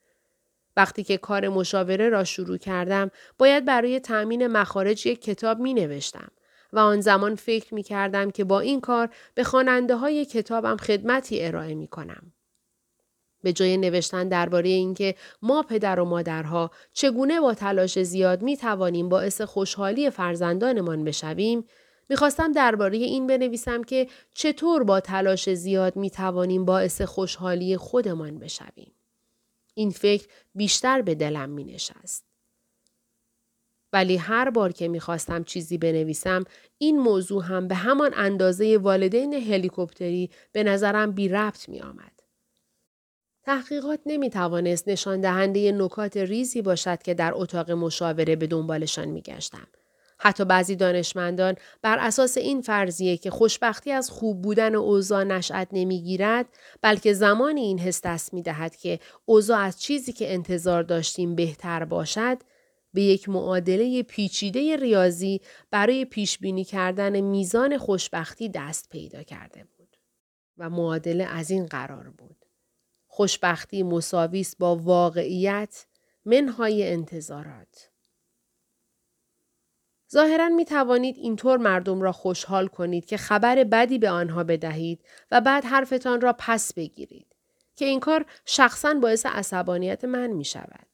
وقتی 0.77 1.05
که 1.05 1.19
کار 1.19 1.49
مشاوره 1.49 2.09
را 2.09 2.25
شروع 2.25 2.57
کردم 2.57 3.11
باید 3.39 3.65
برای 3.65 4.01
تأمین 4.01 4.47
مخارج 4.47 5.07
یک 5.07 5.23
کتاب 5.23 5.61
می 5.61 5.75
نوشتم. 5.75 6.29
و 6.73 6.79
آن 6.79 7.01
زمان 7.01 7.35
فکر 7.35 7.75
می 7.75 7.83
کردم 7.83 8.31
که 8.31 8.45
با 8.45 8.61
این 8.61 8.81
کار 8.81 9.09
به 9.35 9.45
خواننده 9.45 9.97
های 9.97 10.25
کتابم 10.25 10.77
خدمتی 10.77 11.45
ارائه 11.45 11.75
می 11.75 11.89
کنم. 11.89 12.33
به 13.43 13.53
جای 13.53 13.77
نوشتن 13.77 14.29
درباره 14.29 14.69
اینکه 14.69 15.15
ما 15.43 15.63
پدر 15.63 16.01
و 16.01 16.05
مادرها 16.05 16.71
چگونه 16.93 17.41
با 17.41 17.55
تلاش 17.55 18.03
زیاد 18.03 18.43
می 18.43 18.57
توانیم 18.57 19.09
باعث 19.09 19.41
خوشحالی 19.41 20.11
فرزندانمان 20.11 21.05
بشویم، 21.05 21.65
می‌خواستم 22.09 22.53
درباره 22.53 22.99
این 22.99 23.27
بنویسم 23.27 23.83
که 23.83 24.09
چطور 24.35 24.85
با 24.85 25.01
تلاش 25.01 25.55
زیاد 25.55 25.97
می 25.97 26.11
توانیم 26.11 26.65
باعث 26.65 27.03
خوشحالی 27.03 27.77
خودمان 27.77 28.39
بشویم. 28.39 28.93
این 29.75 29.91
فکر 29.91 30.29
بیشتر 30.55 31.03
به 31.03 31.15
دلم 31.15 31.51
می 31.51 31.65
نشست. 31.65 32.32
ولی 33.93 34.17
هر 34.17 34.51
بار 34.51 34.73
که 34.73 34.89
می‌خواستم 34.89 35.45
چیزی 35.45 35.79
بنویسم 35.79 36.45
این 36.79 36.99
موضوع 36.99 37.45
هم 37.45 37.69
به 37.69 37.75
همان 37.75 38.11
اندازه 38.17 38.79
والدین 38.83 39.35
هلیکوپتری 39.35 40.31
به 40.53 40.63
نظرم 40.63 41.13
بی 41.13 41.29
ربط 41.29 41.69
می 41.69 41.81
آمد. 41.81 42.13
تحقیقات 43.45 44.01
نمی 44.07 44.31
توانست 44.31 44.89
نشان 44.89 45.21
دهنده 45.21 45.73
نکات 45.73 46.17
ریزی 46.17 46.63
باشد 46.63 47.03
که 47.03 47.15
در 47.15 47.33
اتاق 47.35 47.71
مشاوره 47.71 48.37
به 48.37 48.47
دنبالشان 48.47 49.09
می 49.09 49.23
گشتم. 49.23 49.67
حتی 50.19 50.45
بعضی 50.45 50.77
دانشمندان 50.77 51.55
بر 51.83 51.99
اساس 51.99 52.37
این 52.37 52.61
فرضیه 52.61 53.17
که 53.17 53.31
خوشبختی 53.31 53.93
از 53.93 54.11
خوب 54.11 54.43
بودن 54.43 54.75
اوضاع 54.75 55.25
نشأت 55.25 55.69
نمی‌گیرد 55.73 56.47
بلکه 56.83 57.13
زمانی 57.13 57.61
این 57.61 57.79
حس 57.79 58.01
دست 58.05 58.35
می 58.35 58.43
دهد 58.43 58.77
که 58.77 58.99
اوضاع 59.25 59.59
از 59.59 59.83
چیزی 59.83 60.13
که 60.13 60.35
انتظار 60.35 60.83
داشتیم 60.83 61.35
بهتر 61.35 61.85
باشد 61.85 62.39
به 62.93 63.03
یک 63.03 63.29
معادله 63.29 64.03
پیچیده 64.03 64.77
ریاضی 64.77 65.41
برای 65.71 66.05
پیش 66.05 66.39
بینی 66.39 66.65
کردن 66.65 67.21
میزان 67.21 67.79
خوشبختی 67.79 68.49
دست 68.49 68.89
پیدا 68.91 69.23
کرده 69.23 69.65
بود 69.65 69.97
و 70.59 70.71
معادله 70.71 71.25
از 71.25 71.51
این 71.51 71.67
قرار 71.67 72.11
بود 72.11 72.37
خوشبختی 73.07 73.83
مساویس 73.83 74.57
با 74.57 74.77
واقعیت 74.77 75.87
منهای 76.25 76.93
انتظارات 76.93 77.91
ظاهرا 80.13 80.49
می 80.49 80.65
توانید 80.65 81.17
اینطور 81.17 81.59
مردم 81.59 82.03
را 82.03 82.13
خوشحال 82.13 82.67
کنید 82.67 83.05
که 83.05 83.17
خبر 83.17 83.65
بدی 83.65 83.99
به 83.99 84.11
آنها 84.11 84.45
بدهید 84.45 85.05
و 85.31 85.41
بعد 85.41 85.65
حرفتان 85.65 86.21
را 86.21 86.35
پس 86.39 86.75
بگیرید 86.75 87.37
که 87.77 87.85
این 87.85 88.01
کار 88.01 88.27
شخصا 88.45 88.95
باعث 88.95 89.27
عصبانیت 89.27 90.05
من 90.05 90.27
می 90.27 90.45
شود. 90.45 90.92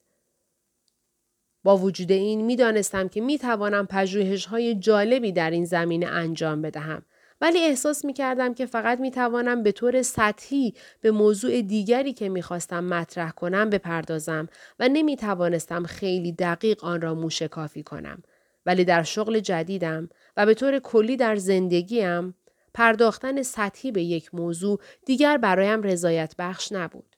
با 1.68 1.76
وجود 1.76 2.12
این 2.12 2.44
می 2.44 2.56
دانستم 2.56 3.08
که 3.08 3.20
می 3.20 3.38
توانم 3.38 3.86
پژوهش 3.86 4.46
های 4.46 4.74
جالبی 4.74 5.32
در 5.32 5.50
این 5.50 5.64
زمینه 5.64 6.06
انجام 6.06 6.62
بدهم 6.62 7.02
ولی 7.40 7.58
احساس 7.58 8.04
می 8.04 8.12
کردم 8.12 8.54
که 8.54 8.66
فقط 8.66 9.00
می 9.00 9.10
توانم 9.10 9.62
به 9.62 9.72
طور 9.72 10.02
سطحی 10.02 10.74
به 11.00 11.10
موضوع 11.10 11.62
دیگری 11.62 12.12
که 12.12 12.28
می 12.28 12.42
خواستم 12.42 12.84
مطرح 12.84 13.30
کنم 13.30 13.70
بپردازم 13.70 14.48
و 14.78 14.88
نمی 14.88 15.16
توانستم 15.16 15.82
خیلی 15.82 16.32
دقیق 16.32 16.84
آن 16.84 17.00
را 17.00 17.14
موشکافی 17.14 17.82
کنم. 17.82 18.22
ولی 18.66 18.84
در 18.84 19.02
شغل 19.02 19.40
جدیدم 19.40 20.08
و 20.36 20.46
به 20.46 20.54
طور 20.54 20.78
کلی 20.78 21.16
در 21.16 21.36
زندگیم 21.36 22.34
پرداختن 22.74 23.42
سطحی 23.42 23.92
به 23.92 24.02
یک 24.02 24.34
موضوع 24.34 24.80
دیگر 25.06 25.36
برایم 25.36 25.82
رضایت 25.82 26.34
بخش 26.38 26.72
نبود. 26.72 27.17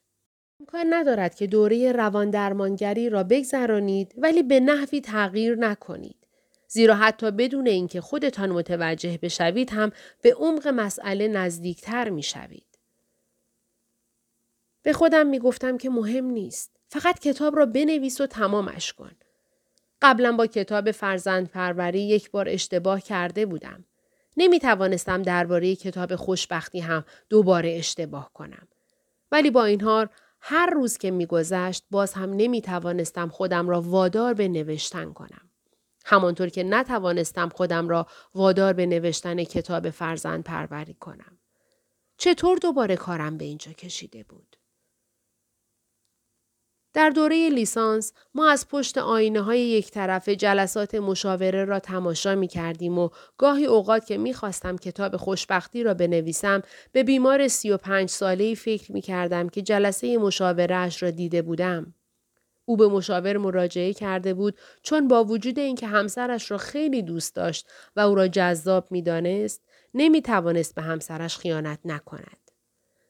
امکان 0.61 0.87
ندارد 0.95 1.35
که 1.35 1.47
دوره 1.47 1.93
روان 1.93 2.31
درمانگری 2.31 3.09
را 3.11 3.23
بگذرانید 3.23 4.15
ولی 4.17 4.43
به 4.43 4.61
نحوی 4.61 5.01
تغییر 5.01 5.57
نکنید. 5.57 6.17
زیرا 6.69 6.95
حتی 6.95 7.31
بدون 7.31 7.67
اینکه 7.67 8.01
خودتان 8.01 8.51
متوجه 8.51 9.19
بشوید 9.23 9.71
هم 9.71 9.93
به 10.23 10.35
عمق 10.35 10.69
مسئله 10.69 11.29
نزدیکتر 11.29 12.11
می 12.11 12.23
شوید. 12.23 12.79
به 14.83 14.93
خودم 14.93 15.27
می 15.27 15.39
گفتم 15.39 15.79
که 15.79 15.91
مهم 15.91 16.25
نیست. 16.25 16.77
فقط 16.89 17.19
کتاب 17.19 17.57
را 17.57 17.67
بنویس 17.67 18.21
و 18.21 18.27
تمامش 18.27 18.93
کن. 18.93 19.13
قبلا 20.03 20.33
با 20.33 20.47
کتاب 20.47 20.91
فرزند 20.91 21.49
پروری 21.49 22.01
یک 22.01 22.31
بار 22.31 22.49
اشتباه 22.49 23.01
کرده 23.01 23.47
بودم. 23.47 23.85
نمی 24.37 24.59
توانستم 24.59 25.23
درباره 25.23 25.77
کتاب 25.77 26.17
خوشبختی 26.17 26.81
هم 26.81 27.05
دوباره 27.29 27.71
اشتباه 27.71 28.31
کنم. 28.35 28.69
ولی 29.33 29.51
با 29.51 29.65
این 29.65 29.81
حال 29.81 30.09
هر 30.41 30.71
روز 30.71 30.99
که 30.99 31.11
میگذشت 31.11 31.85
باز 31.91 32.13
هم 32.13 32.31
نمی 32.33 32.63
توانستم 32.63 33.29
خودم 33.29 33.69
را 33.69 33.81
وادار 33.81 34.35
به 34.35 34.49
نوشتن 34.49 35.13
کنم. 35.13 35.51
همانطور 36.05 36.49
که 36.49 36.63
نتوانستم 36.63 37.49
خودم 37.49 37.89
را 37.89 38.07
وادار 38.35 38.73
به 38.73 38.87
نوشتن 38.87 39.45
کتاب 39.45 39.91
فرزند 39.91 40.45
پروری 40.45 40.95
کنم. 40.95 41.39
چطور 42.17 42.59
دوباره 42.59 42.97
کارم 42.97 43.39
به 43.39 43.45
اینجا 43.45 43.73
کشیده 43.73 44.23
بود؟ 44.23 44.50
در 46.95 47.11
دوره 47.11 47.49
لیسانس 47.49 48.13
ما 48.35 48.51
از 48.51 48.69
پشت 48.69 48.99
آینه 48.99 49.41
های 49.41 49.61
یک 49.61 49.91
طرف 49.91 50.29
جلسات 50.29 50.95
مشاوره 50.95 51.65
را 51.65 51.79
تماشا 51.79 52.35
می 52.35 52.49
کردیم 52.49 52.99
و 52.99 53.09
گاهی 53.39 53.67
اوقات 53.67 54.07
که 54.07 54.19
می 54.19 54.35
خواستم 54.35 54.77
کتاب 54.77 55.17
خوشبختی 55.17 55.83
را 55.83 55.95
بنویسم 55.95 56.63
به 56.93 57.03
بیمار 57.03 57.49
سی 57.49 57.71
و 57.71 57.77
پنج 57.77 58.09
ساله 58.09 58.55
فکر 58.55 58.93
می 58.93 59.01
کردم 59.01 59.49
که 59.49 59.63
جلسه 59.63 60.19
مشاوره 60.19 60.91
را 61.01 61.11
دیده 61.11 61.43
بودم. 61.43 61.95
او 62.65 62.77
به 62.77 62.89
مشاور 62.89 63.37
مراجعه 63.37 63.93
کرده 63.93 64.35
بود 64.35 64.59
چون 64.83 65.09
با 65.09 65.25
وجود 65.25 65.59
اینکه 65.59 65.87
همسرش 65.87 66.51
را 66.51 66.59
خیلی 66.59 67.03
دوست 67.03 67.37
داشت 67.37 67.69
و 67.97 68.01
او 68.01 68.15
را 68.15 68.29
جذاب 68.29 68.87
می 68.91 69.03
دانست 69.03 69.63
نمی 69.95 70.23
توانست 70.23 70.75
به 70.75 70.83
همسرش 70.83 71.37
خیانت 71.37 71.79
نکند. 71.85 72.40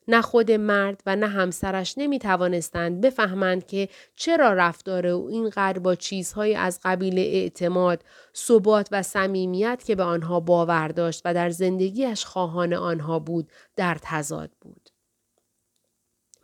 نه 0.09 0.23
خود 0.23 0.51
مرد 0.51 1.03
و 1.07 1.17
نه 1.17 1.27
همسرش 1.27 1.95
نمی 1.97 2.19
توانستند 2.19 3.01
بفهمند 3.01 3.67
که 3.67 3.89
چرا 4.17 4.53
رفتار 4.53 5.07
او 5.07 5.29
اینقدر 5.29 5.79
با 5.79 5.95
چیزهایی 5.95 6.55
از 6.55 6.81
قبیل 6.85 7.19
اعتماد، 7.19 8.05
ثبات 8.37 8.89
و 8.93 9.03
صمیمیت 9.03 9.83
که 9.87 9.95
به 9.95 10.03
آنها 10.03 10.41
باور 10.41 10.89
داشت 10.89 11.23
و 11.25 11.35
در 11.35 11.51
زندگیش 11.51 12.25
خواهان 12.25 12.73
آنها 12.73 13.19
بود 13.19 13.51
در 13.77 13.99
تضاد 14.03 14.51
بود. 14.61 14.89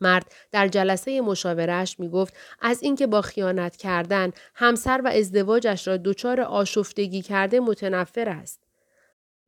مرد 0.00 0.32
در 0.52 0.68
جلسه 0.68 1.20
مشاورش 1.20 2.00
می 2.00 2.08
گفت 2.08 2.34
از 2.60 2.82
اینکه 2.82 3.06
با 3.06 3.22
خیانت 3.22 3.76
کردن 3.76 4.30
همسر 4.54 5.00
و 5.04 5.08
ازدواجش 5.08 5.88
را 5.88 5.96
دچار 5.96 6.40
آشفتگی 6.40 7.22
کرده 7.22 7.60
متنفر 7.60 8.28
است 8.28 8.60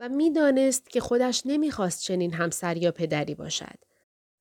و 0.00 0.08
می‌دانست 0.08 0.90
که 0.90 1.00
خودش 1.00 1.42
نمی‌خواست 1.44 2.02
چنین 2.02 2.34
همسر 2.34 2.76
یا 2.76 2.92
پدری 2.92 3.34
باشد. 3.34 3.87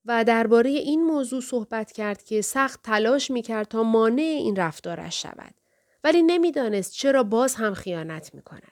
و 0.08 0.24
درباره 0.24 0.70
این 0.70 1.04
موضوع 1.04 1.42
صحبت 1.42 1.92
کرد 1.92 2.24
که 2.24 2.42
سخت 2.42 2.82
تلاش 2.84 3.32
می 3.32 3.42
کرد 3.42 3.68
تا 3.68 3.84
مانع 3.84 4.22
این 4.22 4.56
رفتارش 4.56 5.22
شود. 5.22 5.54
ولی 6.04 6.22
نمی‌دانست 6.22 6.94
چرا 6.94 7.24
باز 7.24 7.56
هم 7.56 7.74
خیانت 7.74 8.34
می 8.34 8.42
کند. 8.42 8.72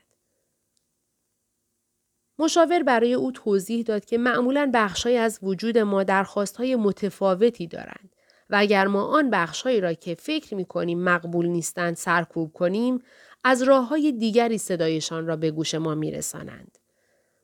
مشاور 2.39 2.83
برای 2.83 3.13
او 3.13 3.31
توضیح 3.31 3.83
داد 3.83 4.05
که 4.05 4.17
معمولا 4.17 4.71
بخشهایی 4.73 5.17
از 5.17 5.39
وجود 5.43 5.77
ما 5.77 6.03
درخواستهای 6.03 6.75
متفاوتی 6.75 7.67
دارند 7.67 8.15
و 8.49 8.55
اگر 8.59 8.87
ما 8.87 9.03
آن 9.03 9.29
بخشهایی 9.29 9.81
را 9.81 9.93
که 9.93 10.15
فکر 10.15 10.55
می 10.55 10.65
کنیم 10.65 11.03
مقبول 11.03 11.47
نیستند 11.47 11.95
سرکوب 11.95 12.53
کنیم 12.53 13.03
از 13.43 13.61
راه 13.63 13.87
های 13.87 14.11
دیگری 14.11 14.57
صدایشان 14.57 15.27
را 15.27 15.35
به 15.35 15.51
گوش 15.51 15.75
ما 15.75 15.95
می 15.95 16.11
رسانند. 16.11 16.77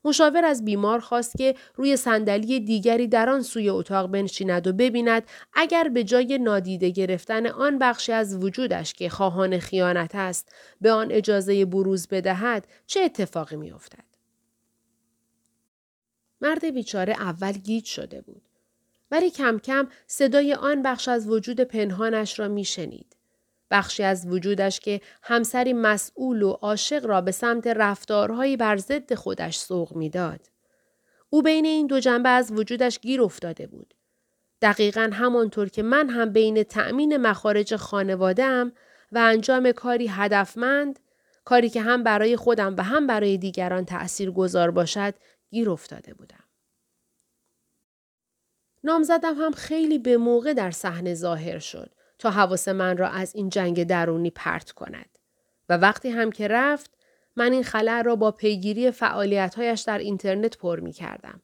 مشاور 0.05 0.45
از 0.45 0.65
بیمار 0.65 0.99
خواست 0.99 1.37
که 1.37 1.55
روی 1.75 1.97
صندلی 1.97 2.59
دیگری 2.59 3.07
در 3.07 3.29
آن 3.29 3.41
سوی 3.41 3.69
اتاق 3.69 4.11
بنشیند 4.11 4.67
و 4.67 4.73
ببیند 4.73 5.23
اگر 5.53 5.89
به 5.89 6.03
جای 6.03 6.37
نادیده 6.37 6.89
گرفتن 6.89 7.47
آن 7.47 7.79
بخشی 7.79 8.11
از 8.11 8.43
وجودش 8.43 8.93
که 8.93 9.09
خواهان 9.09 9.59
خیانت 9.59 10.15
است 10.15 10.55
به 10.81 10.91
آن 10.91 11.11
اجازه 11.11 11.65
بروز 11.65 12.07
بدهد 12.07 12.67
چه 12.87 12.99
اتفاقی 12.99 13.55
میافتد؟ 13.55 14.03
مرد 16.41 16.65
بیچاره 16.65 17.13
اول 17.13 17.51
گیج 17.51 17.85
شده 17.85 18.21
بود. 18.21 18.41
ولی 19.11 19.29
کم 19.29 19.59
کم 19.59 19.87
صدای 20.07 20.53
آن 20.53 20.81
بخش 20.81 21.07
از 21.07 21.27
وجود 21.27 21.61
پنهانش 21.61 22.39
را 22.39 22.47
میشنید. 22.47 23.15
بخشی 23.71 24.03
از 24.03 24.27
وجودش 24.27 24.79
که 24.79 25.01
همسری 25.23 25.73
مسئول 25.73 26.41
و 26.41 26.51
عاشق 26.51 27.05
را 27.05 27.21
به 27.21 27.31
سمت 27.31 27.67
رفتارهایی 27.67 28.57
بر 28.57 28.77
ضد 28.77 29.13
خودش 29.13 29.57
سوق 29.57 29.95
می‌داد. 29.95 30.49
او 31.29 31.41
بین 31.41 31.65
این 31.65 31.88
دو 31.88 31.99
جنبه 31.99 32.29
از 32.29 32.51
وجودش 32.51 32.99
گیر 32.99 33.21
افتاده 33.21 33.67
بود. 33.67 33.93
دقیقا 34.62 35.10
همانطور 35.13 35.69
که 35.69 35.84
من 35.84 36.10
هم 36.10 36.34
بین 36.34 36.63
تأمین 36.63 37.17
مخارج 37.17 37.75
خانوادم 37.75 38.71
و 39.12 39.17
انجام 39.17 39.71
کاری 39.71 40.07
هدفمند، 40.07 40.99
کاری 41.45 41.69
که 41.69 41.81
هم 41.81 42.03
برای 42.03 42.38
خودم 42.38 42.75
و 42.77 42.84
هم 42.84 43.07
برای 43.07 43.38
دیگران 43.38 43.86
تأثیر 43.86 44.31
گذار 44.31 44.71
باشد، 44.71 45.13
گیر 45.49 45.69
افتاده 45.69 46.13
بودم. 46.13 46.43
نامزدم 48.84 49.36
هم 49.36 49.51
خیلی 49.51 49.99
به 49.99 50.17
موقع 50.17 50.53
در 50.53 50.71
صحنه 50.71 51.13
ظاهر 51.13 51.60
شد 51.60 51.91
تا 52.21 52.31
حواس 52.31 52.67
من 52.67 52.97
را 52.97 53.10
از 53.10 53.36
این 53.36 53.49
جنگ 53.49 53.84
درونی 53.84 54.29
پرت 54.29 54.71
کند. 54.71 55.17
و 55.69 55.77
وقتی 55.77 56.10
هم 56.10 56.31
که 56.31 56.47
رفت 56.47 56.91
من 57.36 57.51
این 57.51 57.63
خلع 57.63 58.01
را 58.01 58.15
با 58.15 58.31
پیگیری 58.31 58.91
فعالیتهایش 58.91 59.81
در 59.81 59.97
اینترنت 59.97 60.57
پر 60.57 60.79
می 60.79 60.91
کردم 60.91 61.41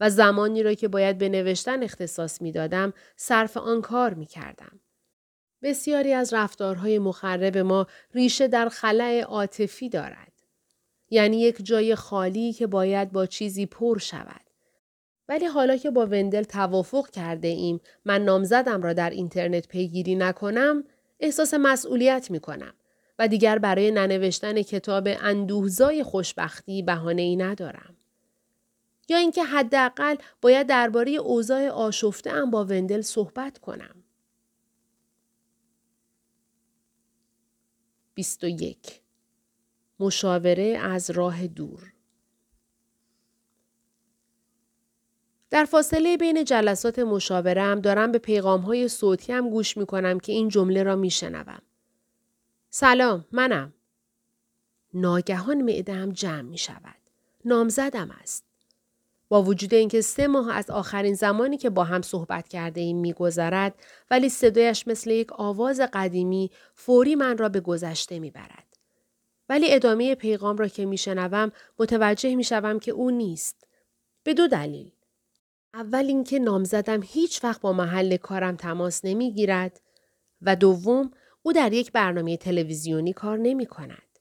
و 0.00 0.10
زمانی 0.10 0.62
را 0.62 0.74
که 0.74 0.88
باید 0.88 1.18
به 1.18 1.28
نوشتن 1.28 1.82
اختصاص 1.82 2.42
می 2.42 2.52
دادم 2.52 2.92
صرف 3.16 3.56
آن 3.56 3.80
کار 3.80 4.14
می 4.14 4.26
کردم. 4.26 4.80
بسیاری 5.62 6.12
از 6.12 6.34
رفتارهای 6.34 6.98
مخرب 6.98 7.58
ما 7.58 7.86
ریشه 8.14 8.48
در 8.48 8.68
خلع 8.68 9.20
عاطفی 9.20 9.88
دارد. 9.88 10.32
یعنی 11.10 11.40
یک 11.40 11.64
جای 11.64 11.94
خالی 11.94 12.52
که 12.52 12.66
باید 12.66 13.12
با 13.12 13.26
چیزی 13.26 13.66
پر 13.66 13.98
شود. 13.98 14.49
ولی 15.30 15.46
حالا 15.46 15.76
که 15.76 15.90
با 15.90 16.06
وندل 16.06 16.42
توافق 16.42 17.10
کرده 17.10 17.48
ایم 17.48 17.80
من 18.04 18.24
نامزدم 18.24 18.82
را 18.82 18.92
در 18.92 19.10
اینترنت 19.10 19.68
پیگیری 19.68 20.14
نکنم 20.14 20.84
احساس 21.20 21.54
مسئولیت 21.54 22.30
می 22.30 22.40
کنم 22.40 22.74
و 23.18 23.28
دیگر 23.28 23.58
برای 23.58 23.90
ننوشتن 23.90 24.62
کتاب 24.62 25.08
اندوهزای 25.20 26.02
خوشبختی 26.02 26.82
بهانه 26.82 27.22
ای 27.22 27.36
ندارم. 27.36 27.96
یا 29.08 29.18
اینکه 29.18 29.44
حداقل 29.44 30.16
باید 30.42 30.66
درباره 30.66 31.12
اوضاع 31.12 31.68
آشفته 31.68 32.30
ام 32.30 32.50
با 32.50 32.64
وندل 32.64 33.00
صحبت 33.00 33.58
کنم. 33.58 34.04
21. 38.14 39.00
مشاوره 40.00 40.78
از 40.82 41.10
راه 41.10 41.46
دور 41.46 41.92
در 45.50 45.64
فاصله 45.64 46.16
بین 46.16 46.44
جلسات 46.44 46.98
مشاورم 46.98 47.80
دارم 47.80 48.12
به 48.12 48.18
پیغام 48.18 48.60
های 48.60 48.88
صوتی 48.88 49.32
هم 49.32 49.50
گوش 49.50 49.76
می 49.76 49.86
کنم 49.86 50.20
که 50.20 50.32
این 50.32 50.48
جمله 50.48 50.82
را 50.82 50.96
می 50.96 51.10
شنوم. 51.10 51.62
سلام 52.70 53.24
منم. 53.32 53.74
ناگهان 54.94 55.62
معدم 55.62 56.12
جمع 56.12 56.40
می 56.40 56.58
شود. 56.58 56.96
نامزدم 57.44 58.10
است. 58.20 58.44
با 59.28 59.42
وجود 59.42 59.74
اینکه 59.74 60.00
سه 60.00 60.26
ماه 60.26 60.56
از 60.56 60.70
آخرین 60.70 61.14
زمانی 61.14 61.56
که 61.56 61.70
با 61.70 61.84
هم 61.84 62.02
صحبت 62.02 62.48
کرده 62.48 62.80
ایم 62.80 62.96
میگذرد 62.96 63.74
ولی 64.10 64.28
صدایش 64.28 64.88
مثل 64.88 65.10
یک 65.10 65.32
آواز 65.32 65.80
قدیمی 65.80 66.50
فوری 66.74 67.14
من 67.14 67.38
را 67.38 67.48
به 67.48 67.60
گذشته 67.60 68.18
می‌برد. 68.18 68.76
ولی 69.48 69.74
ادامه 69.74 70.14
پیغام 70.14 70.56
را 70.56 70.68
که 70.68 70.86
میشنوم 70.86 71.52
متوجه 71.78 72.34
می‌شوم 72.34 72.78
که 72.78 72.92
او 72.92 73.10
نیست. 73.10 73.66
به 74.24 74.34
دو 74.34 74.48
دلیل. 74.48 74.92
اول 75.74 76.04
اینکه 76.04 76.38
نامزدم 76.38 77.00
هیچ 77.02 77.44
وقت 77.44 77.60
با 77.60 77.72
محل 77.72 78.16
کارم 78.16 78.56
تماس 78.56 79.04
نمی‌گیرد 79.04 79.80
و 80.42 80.56
دوم 80.56 81.10
او 81.42 81.52
در 81.52 81.72
یک 81.72 81.92
برنامه 81.92 82.36
تلویزیونی 82.36 83.12
کار 83.12 83.38
نمی 83.38 83.66
کند. 83.66 84.18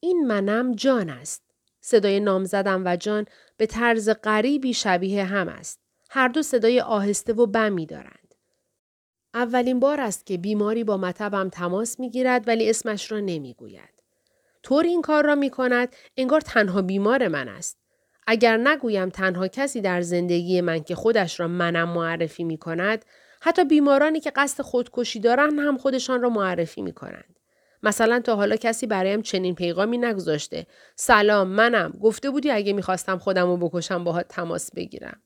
این 0.00 0.26
منم 0.26 0.74
جان 0.74 1.10
است. 1.10 1.42
صدای 1.80 2.20
نامزدم 2.20 2.82
و 2.86 2.96
جان 2.96 3.26
به 3.56 3.66
طرز 3.66 4.10
غریبی 4.10 4.74
شبیه 4.74 5.24
هم 5.24 5.48
است. 5.48 5.80
هر 6.10 6.28
دو 6.28 6.42
صدای 6.42 6.80
آهسته 6.80 7.32
و 7.32 7.46
بمی 7.46 7.86
دارند. 7.86 8.34
اولین 9.34 9.80
بار 9.80 10.00
است 10.00 10.26
که 10.26 10.38
بیماری 10.38 10.84
با 10.84 10.96
مطبم 10.96 11.48
تماس 11.48 12.00
می 12.00 12.10
گیرد 12.10 12.48
ولی 12.48 12.70
اسمش 12.70 13.12
را 13.12 13.20
نمی 13.20 13.54
گوید. 13.54 14.02
طور 14.62 14.84
این 14.84 15.02
کار 15.02 15.24
را 15.24 15.34
می 15.34 15.50
کند 15.50 15.96
انگار 16.16 16.40
تنها 16.40 16.82
بیمار 16.82 17.28
من 17.28 17.48
است. 17.48 17.85
اگر 18.26 18.56
نگویم 18.56 19.08
تنها 19.08 19.48
کسی 19.48 19.80
در 19.80 20.00
زندگی 20.00 20.60
من 20.60 20.82
که 20.82 20.94
خودش 20.94 21.40
را 21.40 21.48
منم 21.48 21.88
معرفی 21.88 22.44
می 22.44 22.58
کند 22.58 23.04
حتی 23.40 23.64
بیمارانی 23.64 24.20
که 24.20 24.32
قصد 24.36 24.62
خودکشی 24.62 25.20
دارند 25.20 25.58
هم 25.58 25.78
خودشان 25.78 26.22
را 26.22 26.28
معرفی 26.28 26.82
می 26.82 26.92
کنند. 26.92 27.38
مثلا 27.82 28.20
تا 28.20 28.36
حالا 28.36 28.56
کسی 28.56 28.86
برایم 28.86 29.22
چنین 29.22 29.54
پیغامی 29.54 29.98
نگذاشته. 29.98 30.66
سلام 30.96 31.48
منم. 31.48 31.90
گفته 32.02 32.30
بودی 32.30 32.50
اگه 32.50 32.72
می‌خواستم 32.72 33.18
خودم 33.18 33.46
رو 33.46 33.56
بکشم 33.56 34.04
باهات 34.04 34.28
تماس 34.28 34.70
بگیرم. 34.74 35.22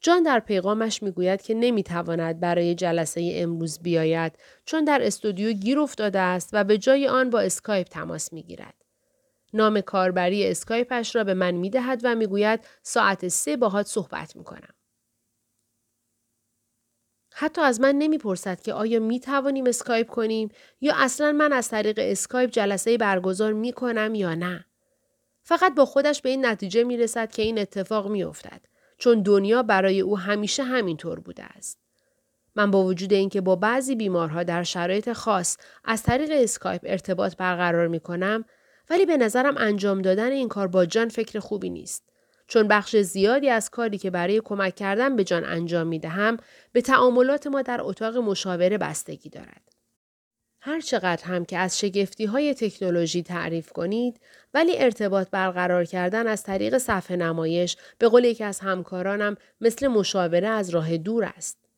جان 0.00 0.22
در 0.22 0.40
پیغامش 0.40 1.02
می‌گوید 1.02 1.42
که 1.42 1.54
نمی‌تواند 1.54 2.40
برای 2.40 2.74
جلسه 2.74 3.32
امروز 3.34 3.78
بیاید 3.82 4.32
چون 4.64 4.84
در 4.84 5.00
استودیو 5.02 5.52
گیر 5.52 5.78
افتاده 5.78 6.18
است 6.18 6.50
و 6.52 6.64
به 6.64 6.78
جای 6.78 7.08
آن 7.08 7.30
با 7.30 7.40
اسکایپ 7.40 7.86
تماس 7.86 8.32
می‌گیرد. 8.32 8.74
نام 9.54 9.80
کاربری 9.80 10.46
اسکایپش 10.46 11.16
را 11.16 11.24
به 11.24 11.34
من 11.34 11.50
می‌دهد 11.50 12.00
و 12.04 12.14
می‌گوید 12.14 12.60
ساعت 12.82 13.28
سه 13.28 13.56
باهات 13.56 13.86
صحبت 13.86 14.36
می‌کنم. 14.36 14.74
حتی 17.32 17.60
از 17.60 17.80
من 17.80 17.94
نمی‌پرسد 17.94 18.60
که 18.60 18.72
آیا 18.72 19.00
می 19.00 19.20
توانیم 19.20 19.66
اسکایپ 19.66 20.10
کنیم 20.10 20.48
یا 20.80 20.94
اصلا 20.96 21.32
من 21.32 21.52
از 21.52 21.68
طریق 21.68 21.98
اسکایپ 22.02 22.50
جلسه 22.50 22.98
برگزار 22.98 23.52
می 23.52 23.72
کنم 23.72 24.14
یا 24.14 24.34
نه. 24.34 24.64
فقط 25.42 25.74
با 25.74 25.84
خودش 25.84 26.22
به 26.22 26.28
این 26.28 26.46
نتیجه 26.46 26.84
می 26.84 26.96
رسد 26.96 27.30
که 27.30 27.42
این 27.42 27.58
اتفاق 27.58 28.10
می 28.10 28.24
افتد 28.24 28.60
چون 28.98 29.22
دنیا 29.22 29.62
برای 29.62 30.00
او 30.00 30.18
همیشه 30.18 30.62
همینطور 30.62 31.20
بوده 31.20 31.44
است. 31.44 31.78
من 32.54 32.70
با 32.70 32.84
وجود 32.84 33.12
اینکه 33.12 33.40
با 33.40 33.56
بعضی 33.56 33.96
بیمارها 33.96 34.42
در 34.42 34.62
شرایط 34.62 35.12
خاص 35.12 35.56
از 35.84 36.02
طریق 36.02 36.30
اسکایپ 36.32 36.80
ارتباط 36.84 37.36
برقرار 37.36 37.88
می 37.88 38.00
کنم 38.00 38.44
ولی 38.90 39.06
به 39.06 39.16
نظرم 39.16 39.56
انجام 39.58 40.02
دادن 40.02 40.32
این 40.32 40.48
کار 40.48 40.68
با 40.68 40.86
جان 40.86 41.08
فکر 41.08 41.38
خوبی 41.38 41.70
نیست. 41.70 42.10
چون 42.46 42.68
بخش 42.68 42.96
زیادی 42.96 43.50
از 43.50 43.70
کاری 43.70 43.98
که 43.98 44.10
برای 44.10 44.40
کمک 44.44 44.74
کردن 44.74 45.16
به 45.16 45.24
جان 45.24 45.44
انجام 45.44 45.86
می 45.86 45.98
دهم 45.98 46.36
به 46.72 46.80
تعاملات 46.80 47.46
ما 47.46 47.62
در 47.62 47.80
اتاق 47.82 48.16
مشاوره 48.16 48.78
بستگی 48.78 49.28
دارد. 49.28 49.70
هر 50.62 50.80
چقدر 50.80 51.24
هم 51.24 51.44
که 51.44 51.58
از 51.58 51.78
شگفتی 51.78 52.24
های 52.24 52.54
تکنولوژی 52.54 53.22
تعریف 53.22 53.72
کنید 53.72 54.20
ولی 54.54 54.78
ارتباط 54.78 55.30
برقرار 55.30 55.84
کردن 55.84 56.26
از 56.26 56.42
طریق 56.42 56.78
صفحه 56.78 57.16
نمایش 57.16 57.76
به 57.98 58.08
قول 58.08 58.24
یکی 58.24 58.44
از 58.44 58.60
همکارانم 58.60 59.36
مثل 59.60 59.86
مشاوره 59.86 60.48
از 60.48 60.70
راه 60.70 60.96
دور 60.96 61.24
است. 61.24 61.69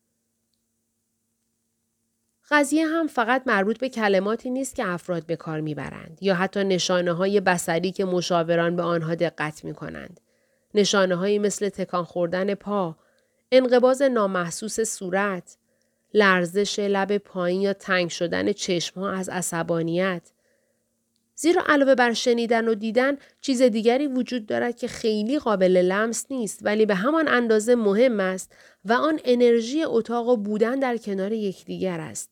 قضیه 2.53 2.87
هم 2.87 3.07
فقط 3.07 3.43
مربوط 3.47 3.79
به 3.79 3.89
کلماتی 3.89 4.51
نیست 4.51 4.75
که 4.75 4.89
افراد 4.89 5.27
به 5.27 5.37
کار 5.37 5.61
می‌برند 5.61 6.19
یا 6.21 6.35
حتی 6.35 6.65
نشانه 6.65 7.13
های 7.13 7.41
بسری 7.41 7.93
که 7.93 8.05
مشاوران 8.05 8.77
به 8.77 8.83
آنها 8.83 9.15
دقت 9.15 9.65
می 9.65 9.75
کنند. 9.75 10.21
نشانه 10.75 11.15
هایی 11.15 11.39
مثل 11.39 11.69
تکان 11.69 12.05
خوردن 12.05 12.55
پا، 12.55 12.97
انقباز 13.53 14.03
نامحسوس 14.03 14.81
صورت، 14.81 15.57
لرزش 16.15 16.79
لب 16.79 17.19
پایین 17.19 17.61
یا 17.61 17.73
تنگ 17.73 18.11
شدن 18.11 18.53
چشم 18.53 19.01
ها 19.01 19.11
از 19.11 19.29
عصبانیت. 19.29 20.33
زیرا 21.35 21.63
علاوه 21.67 21.95
بر 21.95 22.13
شنیدن 22.13 22.69
و 22.69 22.75
دیدن 22.75 23.17
چیز 23.41 23.63
دیگری 23.63 24.07
وجود 24.07 24.47
دارد 24.47 24.77
که 24.77 24.89
خیلی 24.89 25.39
قابل 25.39 25.77
لمس 25.77 26.27
نیست 26.31 26.59
ولی 26.63 26.87
به 26.87 26.95
همان 26.95 27.29
اندازه 27.29 27.75
مهم 27.75 28.21
است 28.21 28.53
و 28.85 28.93
آن 28.93 29.21
انرژی 29.25 29.85
اتاق 29.85 30.29
و 30.29 30.37
بودن 30.37 30.79
در 30.79 30.97
کنار 30.97 31.33
یکدیگر 31.33 32.01
است 32.01 32.32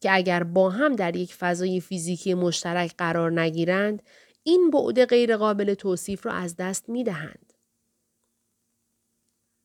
که 0.00 0.14
اگر 0.14 0.42
با 0.42 0.70
هم 0.70 0.96
در 0.96 1.16
یک 1.16 1.34
فضای 1.34 1.80
فیزیکی 1.80 2.34
مشترک 2.34 2.94
قرار 2.98 3.40
نگیرند 3.40 4.02
این 4.42 4.70
بعد 4.70 5.04
غیرقابل 5.04 5.74
توصیف 5.74 6.26
را 6.26 6.32
از 6.32 6.56
دست 6.56 6.88
می 6.88 7.04
دهند. 7.04 7.52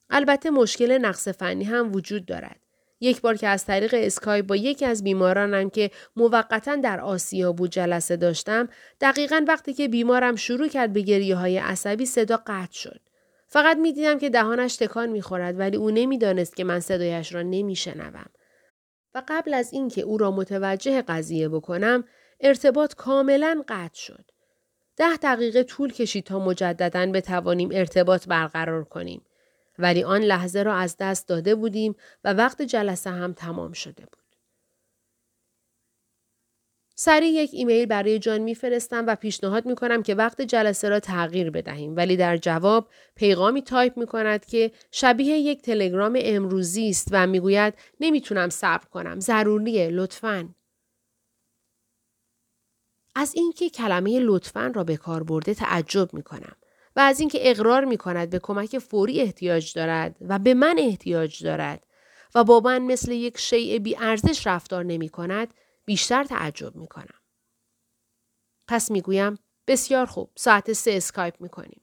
البته 0.09 0.49
مشکل 0.49 0.97
نقص 0.97 1.27
فنی 1.27 1.63
هم 1.63 1.95
وجود 1.95 2.25
دارد. 2.25 2.59
یک 2.99 3.21
بار 3.21 3.35
که 3.35 3.47
از 3.47 3.65
طریق 3.65 3.95
اسکای 3.97 4.41
با 4.41 4.55
یکی 4.55 4.85
از 4.85 5.03
بیمارانم 5.03 5.69
که 5.69 5.91
موقتا 6.15 6.75
در 6.75 6.99
آسیا 6.99 7.51
بود 7.51 7.69
جلسه 7.69 8.15
داشتم 8.15 8.69
دقیقا 9.01 9.45
وقتی 9.47 9.73
که 9.73 9.87
بیمارم 9.87 10.35
شروع 10.35 10.67
کرد 10.67 10.93
به 10.93 11.01
گریه 11.01 11.35
های 11.35 11.57
عصبی 11.57 12.05
صدا 12.05 12.43
قطع 12.47 12.73
شد. 12.73 12.99
فقط 13.47 13.77
می 13.77 13.93
دیدم 13.93 14.19
که 14.19 14.29
دهانش 14.29 14.75
تکان 14.75 15.09
می 15.09 15.21
خورد 15.21 15.59
ولی 15.59 15.77
او 15.77 15.91
نمی‌دانست 15.91 16.55
که 16.55 16.63
من 16.63 16.79
صدایش 16.79 17.33
را 17.33 17.41
نمی 17.41 17.75
شنوم. 17.75 18.29
و 19.15 19.23
قبل 19.27 19.53
از 19.53 19.73
اینکه 19.73 20.01
او 20.01 20.17
را 20.17 20.31
متوجه 20.31 21.01
قضیه 21.01 21.49
بکنم 21.49 22.03
ارتباط 22.39 22.93
کاملا 22.93 23.63
قطع 23.67 23.99
شد. 23.99 24.25
ده 24.97 25.15
دقیقه 25.21 25.63
طول 25.63 25.93
کشید 25.93 26.23
تا 26.23 26.39
مجددا 26.39 27.11
بتوانیم 27.11 27.69
ارتباط 27.71 28.27
برقرار 28.27 28.83
کنیم. 28.83 29.21
ولی 29.79 30.03
آن 30.03 30.21
لحظه 30.21 30.63
را 30.63 30.75
از 30.75 30.97
دست 30.99 31.27
داده 31.27 31.55
بودیم 31.55 31.95
و 32.23 32.33
وقت 32.33 32.61
جلسه 32.61 33.09
هم 33.09 33.33
تمام 33.33 33.73
شده 33.73 34.05
بود. 34.05 34.22
سریع 36.95 37.29
یک 37.29 37.49
ایمیل 37.53 37.85
برای 37.85 38.19
جان 38.19 38.41
میفرستم 38.41 39.03
و 39.07 39.15
پیشنهاد 39.15 39.65
می 39.65 39.75
کنم 39.75 40.03
که 40.03 40.15
وقت 40.15 40.41
جلسه 40.41 40.89
را 40.89 40.99
تغییر 40.99 41.49
بدهیم 41.49 41.95
ولی 41.95 42.17
در 42.17 42.37
جواب 42.37 42.87
پیغامی 43.15 43.61
تایپ 43.61 43.97
می 43.97 44.05
کند 44.05 44.45
که 44.45 44.71
شبیه 44.91 45.37
یک 45.37 45.61
تلگرام 45.61 46.19
امروزی 46.21 46.89
است 46.89 47.07
و 47.11 47.27
می‌گوید 47.27 47.73
نمی‌تونم 47.99 48.49
صبر 48.49 48.85
کنم 48.85 49.19
ضروریه 49.19 49.89
لطفاً 49.89 50.49
از 53.15 53.35
اینکه 53.35 53.69
کلمه 53.69 54.19
لطفاً 54.19 54.71
را 54.75 54.83
به 54.83 54.97
کار 54.97 55.23
برده 55.23 55.53
تعجب 55.53 56.13
می 56.13 56.23
کنم. 56.23 56.55
و 56.95 56.99
از 56.99 57.19
اینکه 57.19 57.39
اقرار 57.41 57.85
می 57.85 57.97
کند 57.97 58.29
به 58.29 58.39
کمک 58.39 58.77
فوری 58.77 59.21
احتیاج 59.21 59.73
دارد 59.73 60.15
و 60.21 60.39
به 60.39 60.53
من 60.53 60.75
احتیاج 60.79 61.43
دارد 61.43 61.83
و 62.35 62.43
با 62.43 62.59
من 62.59 62.81
مثل 62.81 63.11
یک 63.11 63.37
شیء 63.37 63.79
بی 63.79 63.95
ارزش 63.97 64.47
رفتار 64.47 64.83
نمی 64.83 65.09
کند 65.09 65.53
بیشتر 65.85 66.23
تعجب 66.23 66.75
می 66.75 66.87
کنم. 66.87 67.19
پس 68.67 68.91
می 68.91 69.01
گویم 69.01 69.39
بسیار 69.67 70.05
خوب 70.05 70.31
ساعت 70.35 70.73
سه 70.73 70.91
اسکایپ 70.91 71.41
می 71.41 71.49
کنیم. 71.49 71.81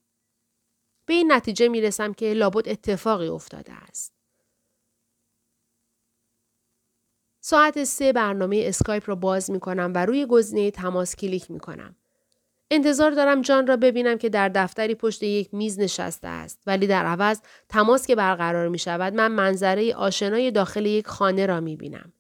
به 1.06 1.14
این 1.14 1.32
نتیجه 1.32 1.68
می 1.68 1.80
رسم 1.80 2.12
که 2.12 2.34
لابد 2.34 2.68
اتفاقی 2.68 3.28
افتاده 3.28 3.72
است. 3.72 4.12
ساعت 7.40 7.84
سه 7.84 8.12
برنامه 8.12 8.62
اسکایپ 8.66 9.08
را 9.08 9.14
باز 9.14 9.50
می 9.50 9.60
کنم 9.60 9.92
و 9.94 10.06
روی 10.06 10.26
گزینه 10.26 10.70
تماس 10.70 11.16
کلیک 11.16 11.50
می 11.50 11.60
کنم. 11.60 11.96
انتظار 12.70 13.10
دارم 13.10 13.42
جان 13.42 13.66
را 13.66 13.76
ببینم 13.76 14.18
که 14.18 14.28
در 14.28 14.48
دفتری 14.48 14.94
پشت 14.94 15.22
یک 15.22 15.54
میز 15.54 15.78
نشسته 15.78 16.28
است 16.28 16.62
ولی 16.66 16.86
در 16.86 17.06
عوض 17.06 17.40
تماس 17.68 18.06
که 18.06 18.16
برقرار 18.16 18.68
می 18.68 18.78
شود 18.78 19.14
من 19.14 19.32
منظره 19.32 19.94
آشنای 19.94 20.50
داخل 20.50 20.86
یک 20.86 21.06
خانه 21.06 21.46
را 21.46 21.60
می 21.60 21.76
بینم. 21.76 22.12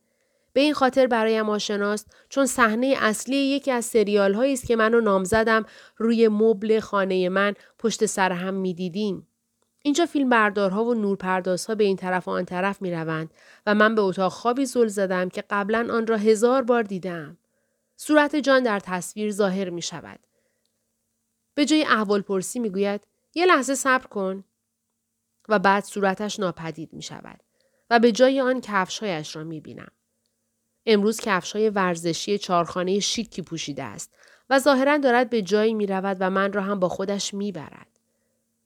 به 0.60 0.64
این 0.64 0.74
خاطر 0.74 1.06
برایم 1.06 1.48
آشناست 1.48 2.16
چون 2.28 2.46
صحنه 2.46 2.94
اصلی 2.98 3.36
یکی 3.36 3.70
از 3.70 3.84
سریال 3.84 4.34
هایی 4.34 4.52
است 4.52 4.66
که 4.66 4.76
منو 4.76 5.00
نام 5.00 5.24
زدم 5.24 5.64
روی 5.96 6.28
مبل 6.28 6.80
خانه 6.80 7.28
من 7.28 7.54
پشت 7.78 8.06
سر 8.06 8.32
هم 8.32 8.54
می 8.54 8.74
دیدیم. 8.74 9.26
اینجا 9.82 10.06
فیلم 10.06 10.28
بردارها 10.28 10.84
و 10.84 10.94
نورپردازها 10.94 11.74
به 11.74 11.84
این 11.84 11.96
طرف 11.96 12.28
و 12.28 12.30
آن 12.30 12.44
طرف 12.44 12.82
می 12.82 12.90
روند 12.92 13.34
و 13.66 13.74
من 13.74 13.94
به 13.94 14.02
اتاق 14.02 14.32
خوابی 14.32 14.66
زل 14.66 14.86
زدم 14.86 15.28
که 15.28 15.44
قبلا 15.50 15.88
آن 15.94 16.06
را 16.06 16.16
هزار 16.16 16.62
بار 16.62 16.82
دیدم. 16.82 17.38
صورت 17.96 18.36
جان 18.36 18.62
در 18.62 18.80
تصویر 18.80 19.30
ظاهر 19.30 19.70
می 19.70 19.82
شود. 19.82 20.20
به 21.54 21.64
جای 21.64 21.84
احوال 21.84 22.20
پرسی 22.20 22.58
می‌گوید 22.58 23.00
یه 23.34 23.46
لحظه 23.46 23.74
صبر 23.74 24.06
کن 24.06 24.44
و 25.48 25.58
بعد 25.58 25.84
صورتش 25.84 26.40
ناپدید 26.40 26.92
می 26.92 27.02
شود 27.02 27.40
و 27.90 27.98
به 27.98 28.12
جای 28.12 28.40
آن 28.40 28.60
کفشهایش 28.60 29.36
را 29.36 29.44
می 29.44 29.60
بینم. 29.60 29.92
امروز 30.92 31.20
کفشهای 31.20 31.70
ورزشی 31.70 32.38
چارخانه 32.38 33.00
شیکی 33.00 33.42
پوشیده 33.42 33.82
است 33.82 34.14
و 34.50 34.58
ظاهرا 34.58 34.98
دارد 34.98 35.30
به 35.30 35.42
جایی 35.42 35.74
می 35.74 35.86
رود 35.86 36.16
و 36.20 36.30
من 36.30 36.52
را 36.52 36.62
هم 36.62 36.80
با 36.80 36.88
خودش 36.88 37.34
می 37.34 37.52
برد. 37.52 37.86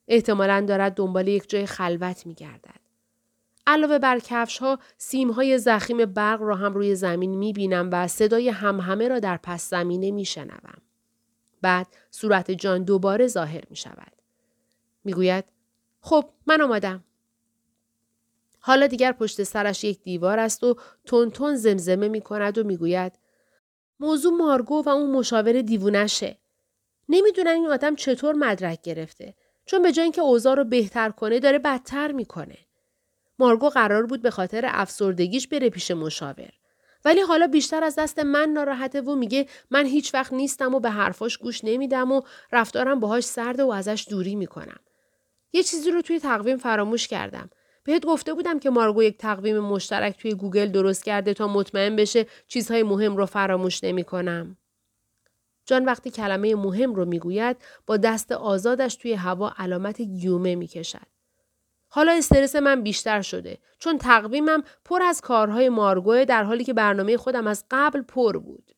احتمالا 0.09 0.65
دارد 0.69 0.95
دنبال 0.95 1.29
یک 1.29 1.49
جای 1.49 1.67
خلوت 1.67 2.27
می 2.27 2.35
گردد. 2.35 2.81
علاوه 3.67 3.99
بر 3.99 4.19
کفش 4.19 4.59
ها 4.59 4.79
سیم 4.99 5.31
های 5.31 5.59
زخیم 5.59 6.05
برق 6.05 6.43
را 6.43 6.57
هم 6.57 6.75
روی 6.75 6.95
زمین 6.95 7.39
می 7.39 7.53
بینم 7.53 7.89
و 7.93 8.09
صدای 8.09 8.49
همهمه 8.49 9.09
را 9.09 9.19
در 9.19 9.37
پس 9.37 9.71
زمینه 9.71 10.11
می 10.11 10.25
شنوم. 10.25 10.83
بعد 11.63 11.87
صورت 12.11 12.51
جان 12.51 12.85
دوباره 12.85 13.27
ظاهر 13.27 13.63
می 13.71 13.77
شود. 13.77 14.13
می 15.05 15.13
گوید 15.13 15.45
خب 16.01 16.25
من 16.47 16.61
آمادم. 16.61 17.05
حالا 18.67 18.87
دیگر 18.87 19.13
پشت 19.13 19.43
سرش 19.43 19.85
یک 19.85 20.03
دیوار 20.03 20.39
است 20.39 20.65
و 20.65 20.77
تون 21.05 21.31
تون 21.31 21.57
زمزمه 21.57 22.09
می 22.09 22.21
کند 22.21 22.59
و 22.59 22.65
می 22.65 22.77
گوید 22.77 23.13
موضوع 24.01 24.33
مارگو 24.33 24.83
و 24.83 24.89
اون 24.89 25.11
مشاور 25.11 25.63
دیوونشه. 25.63 26.39
نمی‌دونن 27.09 27.51
این 27.51 27.67
آدم 27.67 27.95
چطور 27.95 28.35
مدرک 28.35 28.83
گرفته 28.83 29.35
چون 29.67 29.83
به 29.83 29.93
جای 29.93 30.03
اینکه 30.03 30.21
اوضاع 30.21 30.55
رو 30.55 30.65
بهتر 30.65 31.11
کنه 31.11 31.39
داره 31.41 31.59
بدتر 31.59 32.13
می‌کنه. 32.13 32.59
مارگو 33.39 33.69
قرار 33.69 34.07
بود 34.07 34.23
به 34.23 34.31
خاطر 34.31 34.65
افسردگیش 34.69 35.49
بره 35.49 35.71
پیش 35.71 35.91
مشاور. 35.91 36.51
ولی 37.05 37.21
حالا 37.21 37.47
بیشتر 37.47 37.85
از 37.85 37.95
دست 37.95 38.19
من 38.19 38.49
ناراحته 38.49 39.01
و 39.01 39.15
میگه 39.15 39.47
من 39.71 39.87
هیچ 39.87 40.15
وقت 40.15 40.33
نیستم 40.33 40.75
و 40.75 40.81
به 40.81 40.91
حرفاش 40.91 41.39
گوش 41.39 41.65
نمیدم 41.65 42.13
و 42.13 42.23
رفتارم 42.53 43.01
باهاش 43.01 43.25
سرده 43.25 43.65
و 43.65 43.71
ازش 43.71 44.07
دوری 44.11 44.35
می‌کنم. 44.35 44.81
یه 45.53 45.63
چیزی 45.63 45.91
رو 45.91 46.03
توی 46.03 46.21
تقویم 46.21 46.57
فراموش 46.57 47.09
کردم. 47.09 47.51
بهت 47.85 48.07
گفته 48.07 48.35
بودم 48.35 48.59
که 48.59 48.71
مارگو 48.71 49.03
یک 49.03 49.19
تقویم 49.19 49.59
مشترک 49.59 50.19
توی 50.19 50.35
گوگل 50.35 50.67
درست 50.67 51.05
کرده 51.05 51.35
تا 51.35 51.49
مطمئن 51.49 51.97
بشه 51.97 52.27
چیزهای 52.49 52.83
مهم 52.83 53.17
رو 53.17 53.27
فراموش 53.27 53.85
نمی‌کنم. 53.85 54.57
جان 55.67 55.85
وقتی 55.85 56.11
کلمه 56.11 56.55
مهم 56.55 56.95
رو 56.95 57.05
می‌گوید 57.05 57.57
با 57.87 57.97
دست 57.97 58.33
آزادش 58.33 58.95
توی 58.95 59.13
هوا 59.13 59.55
علامت 59.59 60.01
گیومه 60.03 60.55
می‌کشد. 60.55 61.07
حالا 61.89 62.13
استرس 62.13 62.57
من 62.57 62.83
بیشتر 62.83 63.23
شده 63.23 63.59
چون 63.79 63.99
تقویمم 63.99 64.65
پر 64.85 65.03
از 65.03 65.21
کارهای 65.21 65.69
مارگوه 65.69 66.25
در 66.25 66.45
حالی 66.45 66.65
که 66.65 66.73
برنامه 66.73 67.17
خودم 67.17 67.47
از 67.47 67.65
قبل 67.71 68.03
پر 68.03 68.39
بود. 68.39 68.77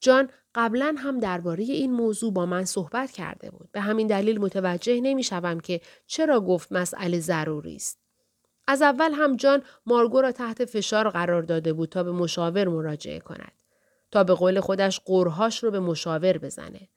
جان 0.00 0.30
قبلا 0.54 0.94
هم 0.98 1.20
درباره 1.20 1.64
این 1.64 1.92
موضوع 1.92 2.32
با 2.32 2.46
من 2.46 2.64
صحبت 2.64 3.10
کرده 3.10 3.50
بود. 3.50 3.68
به 3.72 3.80
همین 3.80 4.06
دلیل 4.06 4.40
متوجه 4.40 5.00
نمی‌شوم 5.00 5.60
که 5.60 5.80
چرا 6.06 6.40
گفت 6.40 6.72
مسئله 6.72 7.20
ضروری 7.20 7.76
است. 7.76 8.00
از 8.66 8.82
اول 8.82 9.12
هم 9.12 9.36
جان 9.36 9.62
مارگو 9.86 10.20
را 10.20 10.32
تحت 10.32 10.64
فشار 10.64 11.10
قرار 11.10 11.42
داده 11.42 11.72
بود 11.72 11.88
تا 11.88 12.02
به 12.02 12.12
مشاور 12.12 12.68
مراجعه 12.68 13.20
کند. 13.20 13.52
تا 14.10 14.24
به 14.24 14.34
قول 14.34 14.60
خودش 14.60 15.00
قرهاش 15.04 15.64
رو 15.64 15.70
به 15.70 15.80
مشاور 15.80 16.38
بزنه. 16.38 16.88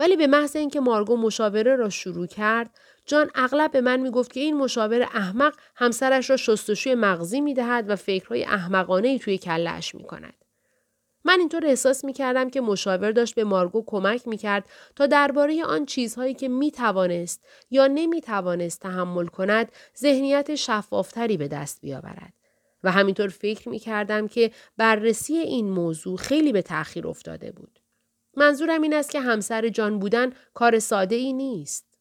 ولی 0.00 0.16
به 0.16 0.26
محض 0.26 0.56
اینکه 0.56 0.80
مارگو 0.80 1.16
مشاوره 1.16 1.76
را 1.76 1.88
شروع 1.88 2.26
کرد 2.26 2.70
جان 3.06 3.30
اغلب 3.34 3.70
به 3.72 3.80
من 3.80 4.00
می‌گفت 4.00 4.32
که 4.32 4.40
این 4.40 4.56
مشاور 4.56 5.02
احمق 5.02 5.54
همسرش 5.76 6.30
را 6.30 6.36
شستشوی 6.36 6.94
مغزی 6.94 7.40
می‌دهد 7.40 7.90
و 7.90 7.96
فکرهای 7.96 8.44
احمقانه 8.44 9.08
ای 9.08 9.18
توی 9.18 9.38
کلش 9.38 9.94
می 9.94 10.04
کند. 10.04 10.41
من 11.24 11.38
اینطور 11.38 11.66
احساس 11.66 12.04
می 12.04 12.12
کردم 12.12 12.50
که 12.50 12.60
مشاور 12.60 13.12
داشت 13.12 13.34
به 13.34 13.44
مارگو 13.44 13.84
کمک 13.86 14.28
می 14.28 14.36
کرد 14.36 14.64
تا 14.96 15.06
درباره 15.06 15.64
آن 15.64 15.86
چیزهایی 15.86 16.34
که 16.34 16.48
می 16.48 16.70
توانست 16.70 17.44
یا 17.70 17.86
نمی 17.86 18.20
توانست 18.20 18.80
تحمل 18.80 19.26
کند 19.26 19.72
ذهنیت 19.98 20.54
شفافتری 20.54 21.36
به 21.36 21.48
دست 21.48 21.80
بیاورد. 21.80 22.32
و 22.84 22.90
همینطور 22.90 23.28
فکر 23.28 23.68
می 23.68 23.78
کردم 23.78 24.28
که 24.28 24.50
بررسی 24.76 25.34
این 25.34 25.70
موضوع 25.70 26.16
خیلی 26.16 26.52
به 26.52 26.62
تأخیر 26.62 27.08
افتاده 27.08 27.52
بود. 27.52 27.80
منظورم 28.36 28.82
این 28.82 28.94
است 28.94 29.10
که 29.10 29.20
همسر 29.20 29.68
جان 29.68 29.98
بودن 29.98 30.32
کار 30.54 30.78
ساده 30.78 31.14
ای 31.14 31.32
نیست. 31.32 31.98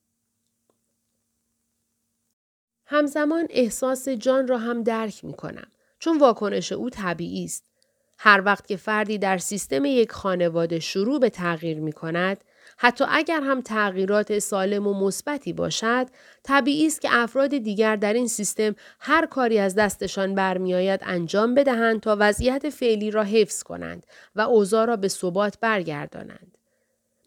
همزمان 2.85 3.47
احساس 3.49 4.09
جان 4.09 4.47
را 4.47 4.57
هم 4.57 4.83
درک 4.83 5.25
می 5.25 5.33
کنم 5.33 5.71
چون 5.99 6.19
واکنش 6.19 6.71
او 6.71 6.89
طبیعی 6.89 7.45
است. 7.45 7.70
هر 8.23 8.41
وقت 8.45 8.67
که 8.67 8.77
فردی 8.77 9.17
در 9.17 9.37
سیستم 9.37 9.85
یک 9.85 10.11
خانواده 10.11 10.79
شروع 10.79 11.19
به 11.19 11.29
تغییر 11.29 11.79
می 11.79 11.91
کند 11.91 12.43
حتی 12.77 13.05
اگر 13.09 13.41
هم 13.41 13.61
تغییرات 13.61 14.39
سالم 14.39 14.87
و 14.87 14.93
مثبتی 14.93 15.53
باشد 15.53 16.07
طبیعی 16.43 16.87
است 16.87 17.01
که 17.01 17.09
افراد 17.11 17.57
دیگر 17.57 17.95
در 17.95 18.13
این 18.13 18.27
سیستم 18.27 18.75
هر 18.99 19.25
کاری 19.25 19.59
از 19.59 19.75
دستشان 19.75 20.35
برمیآید 20.35 20.99
انجام 21.03 21.55
بدهند 21.55 21.99
تا 21.99 22.17
وضعیت 22.19 22.69
فعلی 22.69 23.11
را 23.11 23.23
حفظ 23.23 23.63
کنند 23.63 24.05
و 24.35 24.41
اوضاع 24.41 24.85
را 24.85 24.95
به 24.95 25.07
ثبات 25.07 25.59
برگردانند. 25.61 26.57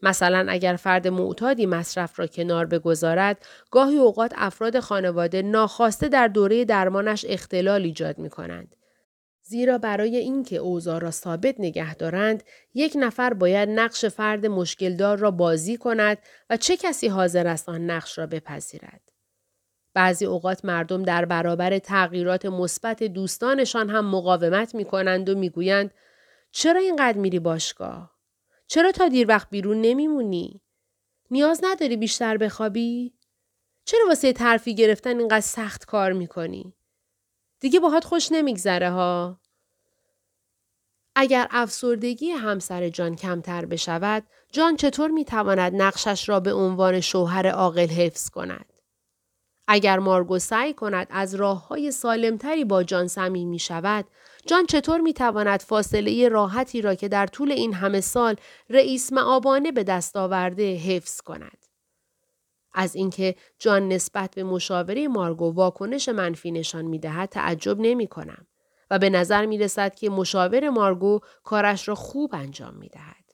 مثلا 0.01 0.45
اگر 0.49 0.75
فرد 0.75 1.07
معتادی 1.07 1.65
مصرف 1.65 2.19
را 2.19 2.27
کنار 2.27 2.65
بگذارد 2.65 3.45
گاهی 3.71 3.97
اوقات 3.97 4.33
افراد 4.35 4.79
خانواده 4.79 5.41
ناخواسته 5.41 6.09
در 6.09 6.27
دوره 6.27 6.65
درمانش 6.65 7.25
اختلال 7.29 7.81
ایجاد 7.81 8.17
می 8.17 8.29
کنند. 8.29 8.75
زیرا 9.47 9.77
برای 9.77 10.17
اینکه 10.17 10.57
اوضاع 10.57 10.99
را 10.99 11.11
ثابت 11.11 11.55
نگه 11.59 11.95
دارند 11.95 12.43
یک 12.73 12.93
نفر 12.95 13.33
باید 13.33 13.69
نقش 13.69 14.05
فرد 14.05 14.45
مشکلدار 14.45 15.17
را 15.17 15.31
بازی 15.31 15.77
کند 15.77 16.17
و 16.49 16.57
چه 16.57 16.77
کسی 16.77 17.07
حاضر 17.07 17.47
است 17.47 17.69
آن 17.69 17.89
نقش 17.91 18.17
را 18.17 18.27
بپذیرد. 18.27 19.01
بعضی 19.93 20.25
اوقات 20.25 20.65
مردم 20.65 21.03
در 21.03 21.25
برابر 21.25 21.79
تغییرات 21.79 22.45
مثبت 22.45 23.03
دوستانشان 23.03 23.89
هم 23.89 24.05
مقاومت 24.05 24.75
می 24.75 24.85
کنند 24.85 25.29
و 25.29 25.35
می‌گویند 25.35 25.93
چرا 26.51 26.79
اینقدر 26.79 27.17
میری 27.17 27.39
باشگاه؟ 27.39 28.15
چرا 28.67 28.91
تا 28.91 29.07
دیر 29.07 29.27
وقت 29.27 29.49
بیرون 29.49 29.81
نمیمونی؟ 29.81 30.61
نیاز 31.31 31.61
نداری 31.63 31.97
بیشتر 31.97 32.37
بخوابی؟ 32.37 33.13
چرا 33.85 34.07
واسه 34.07 34.33
ترفی 34.33 34.75
گرفتن 34.75 35.19
اینقدر 35.19 35.39
سخت 35.39 35.85
کار 35.85 36.13
می‌کنی؟ 36.13 36.74
دیگه 37.65 37.79
باهات 37.79 38.03
خوش 38.05 38.31
نمیگذره 38.31 38.89
ها. 38.89 39.39
اگر 41.15 41.47
افسردگی 41.51 42.31
همسر 42.31 42.89
جان 42.89 43.15
کمتر 43.15 43.65
بشود، 43.65 44.23
جان 44.51 44.75
چطور 44.75 45.11
می‌تواند 45.11 45.81
نقشش 45.81 46.29
را 46.29 46.39
به 46.39 46.53
عنوان 46.53 46.99
شوهر 46.99 47.47
عاقل 47.47 47.87
حفظ 47.87 48.29
کند؟ 48.29 48.73
اگر 49.67 49.99
مارگو 49.99 50.39
سعی 50.39 50.73
کند 50.73 51.07
از 51.09 51.35
راه 51.35 51.67
های 51.67 51.91
سالمتری 51.91 52.65
با 52.65 52.83
جان 52.83 53.07
صمیمی 53.07 53.59
شود، 53.59 54.05
جان 54.45 54.65
چطور 54.65 55.01
می‌تواند 55.01 55.61
فاصله 55.61 56.29
راحتی 56.29 56.81
را 56.81 56.95
که 56.95 57.07
در 57.07 57.27
طول 57.27 57.51
این 57.51 57.73
همه 57.73 58.01
سال 58.01 58.35
رئیس 58.69 59.13
معابانه 59.13 59.71
به 59.71 59.83
دست 59.83 60.15
آورده 60.15 60.75
حفظ 60.75 61.21
کند؟ 61.21 61.64
از 62.75 62.95
اینکه 62.95 63.35
جان 63.59 63.87
نسبت 63.87 64.35
به 64.35 64.43
مشاوره 64.43 65.07
مارگو 65.07 65.53
واکنش 65.53 66.09
منفی 66.09 66.51
نشان 66.51 66.85
می 66.85 66.99
دهد 66.99 67.29
تعجب 67.29 67.79
نمی 67.79 68.07
کنم 68.07 68.47
و 68.91 68.99
به 68.99 69.09
نظر 69.09 69.45
می 69.45 69.57
رسد 69.57 69.95
که 69.95 70.09
مشاور 70.09 70.69
مارگو 70.69 71.19
کارش 71.43 71.87
را 71.87 71.95
خوب 71.95 72.35
انجام 72.35 72.73
می 72.73 72.89
دهد. 72.89 73.25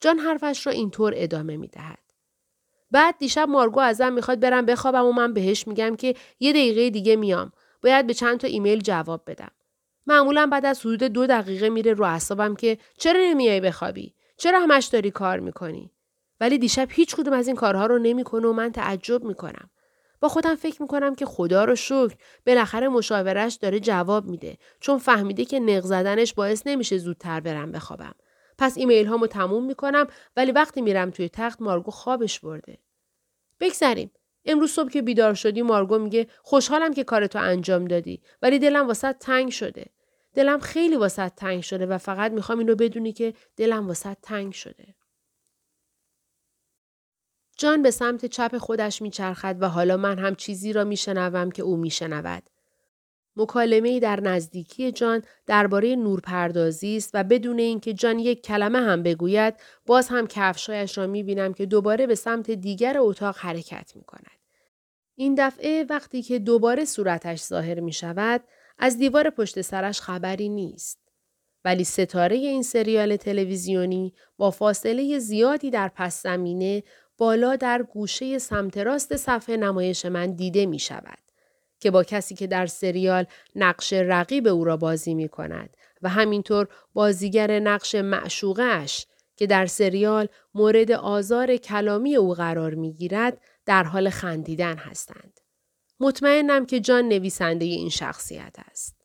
جان 0.00 0.18
حرفش 0.18 0.66
را 0.66 0.72
اینطور 0.72 1.12
ادامه 1.16 1.56
می 1.56 1.68
دهد. 1.68 1.98
بعد 2.90 3.18
دیشب 3.18 3.48
مارگو 3.48 3.80
ازم 3.80 4.12
می‌خواد 4.12 4.40
برم 4.40 4.66
بخوابم 4.66 5.06
و 5.06 5.12
من 5.12 5.32
بهش 5.34 5.68
میگم 5.68 5.96
که 5.96 6.14
یه 6.40 6.52
دقیقه 6.52 6.90
دیگه 6.90 7.16
میام. 7.16 7.52
باید 7.82 8.06
به 8.06 8.14
چند 8.14 8.40
تا 8.40 8.48
ایمیل 8.48 8.80
جواب 8.80 9.22
بدم. 9.26 9.50
معمولا 10.06 10.46
بعد 10.46 10.66
از 10.66 10.80
حدود 10.80 11.02
دو 11.02 11.26
دقیقه 11.26 11.68
میره 11.68 11.92
رو 11.92 12.04
اعصابم 12.04 12.56
که 12.56 12.78
چرا 12.98 13.20
نمیای 13.20 13.60
بخوابی؟ 13.60 14.14
چرا 14.36 14.60
همش 14.60 14.86
داری 14.86 15.10
کار 15.10 15.40
می‌کنی؟ 15.40 15.90
ولی 16.40 16.58
دیشب 16.58 16.88
هیچ 16.90 17.16
کدوم 17.16 17.32
از 17.32 17.46
این 17.46 17.56
کارها 17.56 17.86
رو 17.86 17.98
نمی‌کنه 17.98 18.48
و 18.48 18.52
من 18.52 18.72
تعجب 18.72 19.24
می‌کنم. 19.24 19.70
با 20.20 20.28
خودم 20.28 20.54
فکر 20.54 20.82
می‌کنم 20.82 21.14
که 21.14 21.26
خدا 21.26 21.64
رو 21.64 21.76
شکر 21.76 22.14
بالاخره 22.46 22.88
مشاورش 22.88 23.54
داره 23.54 23.80
جواب 23.80 24.26
میده 24.26 24.58
چون 24.80 24.98
فهمیده 24.98 25.44
که 25.44 25.60
نق 25.60 25.80
زدنش 25.84 26.34
باعث 26.34 26.62
نمیشه 26.66 26.98
زودتر 26.98 27.40
برم 27.40 27.72
بخوابم. 27.72 28.14
پس 28.58 28.78
ایمیل 28.78 29.06
هامو 29.06 29.26
تموم 29.26 29.64
می‌کنم 29.64 30.06
ولی 30.36 30.52
وقتی 30.52 30.80
میرم 30.80 31.10
توی 31.10 31.28
تخت 31.28 31.62
مارگو 31.62 31.90
خوابش 31.90 32.40
برده. 32.40 32.78
بگذریم. 33.60 34.10
امروز 34.44 34.70
صبح 34.70 34.90
که 34.90 35.02
بیدار 35.02 35.34
شدی 35.34 35.62
مارگو 35.62 35.98
میگه 35.98 36.26
خوشحالم 36.42 36.94
که 36.94 37.04
کارتو 37.04 37.38
انجام 37.38 37.84
دادی 37.84 38.22
ولی 38.42 38.58
دلم 38.58 38.86
واسط 38.86 39.16
تنگ 39.18 39.50
شده. 39.50 39.86
دلم 40.34 40.60
خیلی 40.60 40.96
واسط 40.96 41.32
تنگ 41.34 41.62
شده 41.62 41.86
و 41.86 41.98
فقط 41.98 42.32
می‌خوام 42.32 42.58
اینو 42.58 42.74
بدونی 42.74 43.12
که 43.12 43.34
دلم 43.56 43.88
واسط 43.88 44.16
تنگ 44.22 44.52
شده. 44.52 44.94
جان 47.60 47.82
به 47.82 47.90
سمت 47.90 48.26
چپ 48.26 48.58
خودش 48.58 49.02
میچرخد 49.02 49.56
و 49.60 49.68
حالا 49.68 49.96
من 49.96 50.18
هم 50.18 50.34
چیزی 50.34 50.72
را 50.72 50.84
میشنوم 50.84 51.50
که 51.50 51.62
او 51.62 51.76
میشنود. 51.76 52.42
مکالمه 53.36 54.00
در 54.00 54.20
نزدیکی 54.20 54.92
جان 54.92 55.22
درباره 55.46 55.96
نورپردازی 55.96 56.96
است 56.96 57.10
و 57.14 57.24
بدون 57.24 57.58
اینکه 57.58 57.92
جان 57.92 58.18
یک 58.18 58.42
کلمه 58.42 58.78
هم 58.78 59.02
بگوید 59.02 59.54
باز 59.86 60.08
هم 60.08 60.26
کفشایش 60.26 60.98
را 60.98 61.06
می‌بینم 61.06 61.54
که 61.54 61.66
دوباره 61.66 62.06
به 62.06 62.14
سمت 62.14 62.50
دیگر 62.50 62.96
اتاق 62.98 63.36
حرکت 63.38 63.92
می 63.96 64.02
کند. 64.02 64.40
این 65.14 65.34
دفعه 65.38 65.84
وقتی 65.90 66.22
که 66.22 66.38
دوباره 66.38 66.84
صورتش 66.84 67.40
ظاهر 67.40 67.80
می 67.80 67.92
شود 67.92 68.44
از 68.78 68.98
دیوار 68.98 69.30
پشت 69.30 69.60
سرش 69.60 70.00
خبری 70.00 70.48
نیست. 70.48 71.00
ولی 71.64 71.84
ستاره 71.84 72.36
این 72.36 72.62
سریال 72.62 73.16
تلویزیونی 73.16 74.14
با 74.36 74.50
فاصله 74.50 75.18
زیادی 75.18 75.70
در 75.70 75.88
پس 75.88 76.22
زمینه 76.22 76.82
بالا 77.20 77.56
در 77.56 77.82
گوشه 77.82 78.38
سمت 78.38 78.78
راست 78.78 79.16
صفحه 79.16 79.56
نمایش 79.56 80.06
من 80.06 80.32
دیده 80.32 80.66
می 80.66 80.78
شود. 80.78 81.18
که 81.80 81.90
با 81.90 82.04
کسی 82.04 82.34
که 82.34 82.46
در 82.46 82.66
سریال 82.66 83.26
نقش 83.56 83.92
رقیب 83.92 84.46
او 84.46 84.64
را 84.64 84.76
بازی 84.76 85.14
می 85.14 85.28
کند 85.28 85.76
و 86.02 86.08
همینطور 86.08 86.68
بازیگر 86.94 87.60
نقش 87.60 87.94
معشوقش 87.94 89.06
که 89.36 89.46
در 89.46 89.66
سریال 89.66 90.28
مورد 90.54 90.92
آزار 90.92 91.56
کلامی 91.56 92.16
او 92.16 92.34
قرار 92.34 92.74
می 92.74 92.92
گیرد 92.92 93.40
در 93.66 93.82
حال 93.82 94.10
خندیدن 94.10 94.76
هستند. 94.76 95.40
مطمئنم 96.00 96.66
که 96.66 96.80
جان 96.80 97.08
نویسنده 97.08 97.64
این 97.64 97.88
شخصیت 97.88 98.56
است. 98.70 98.99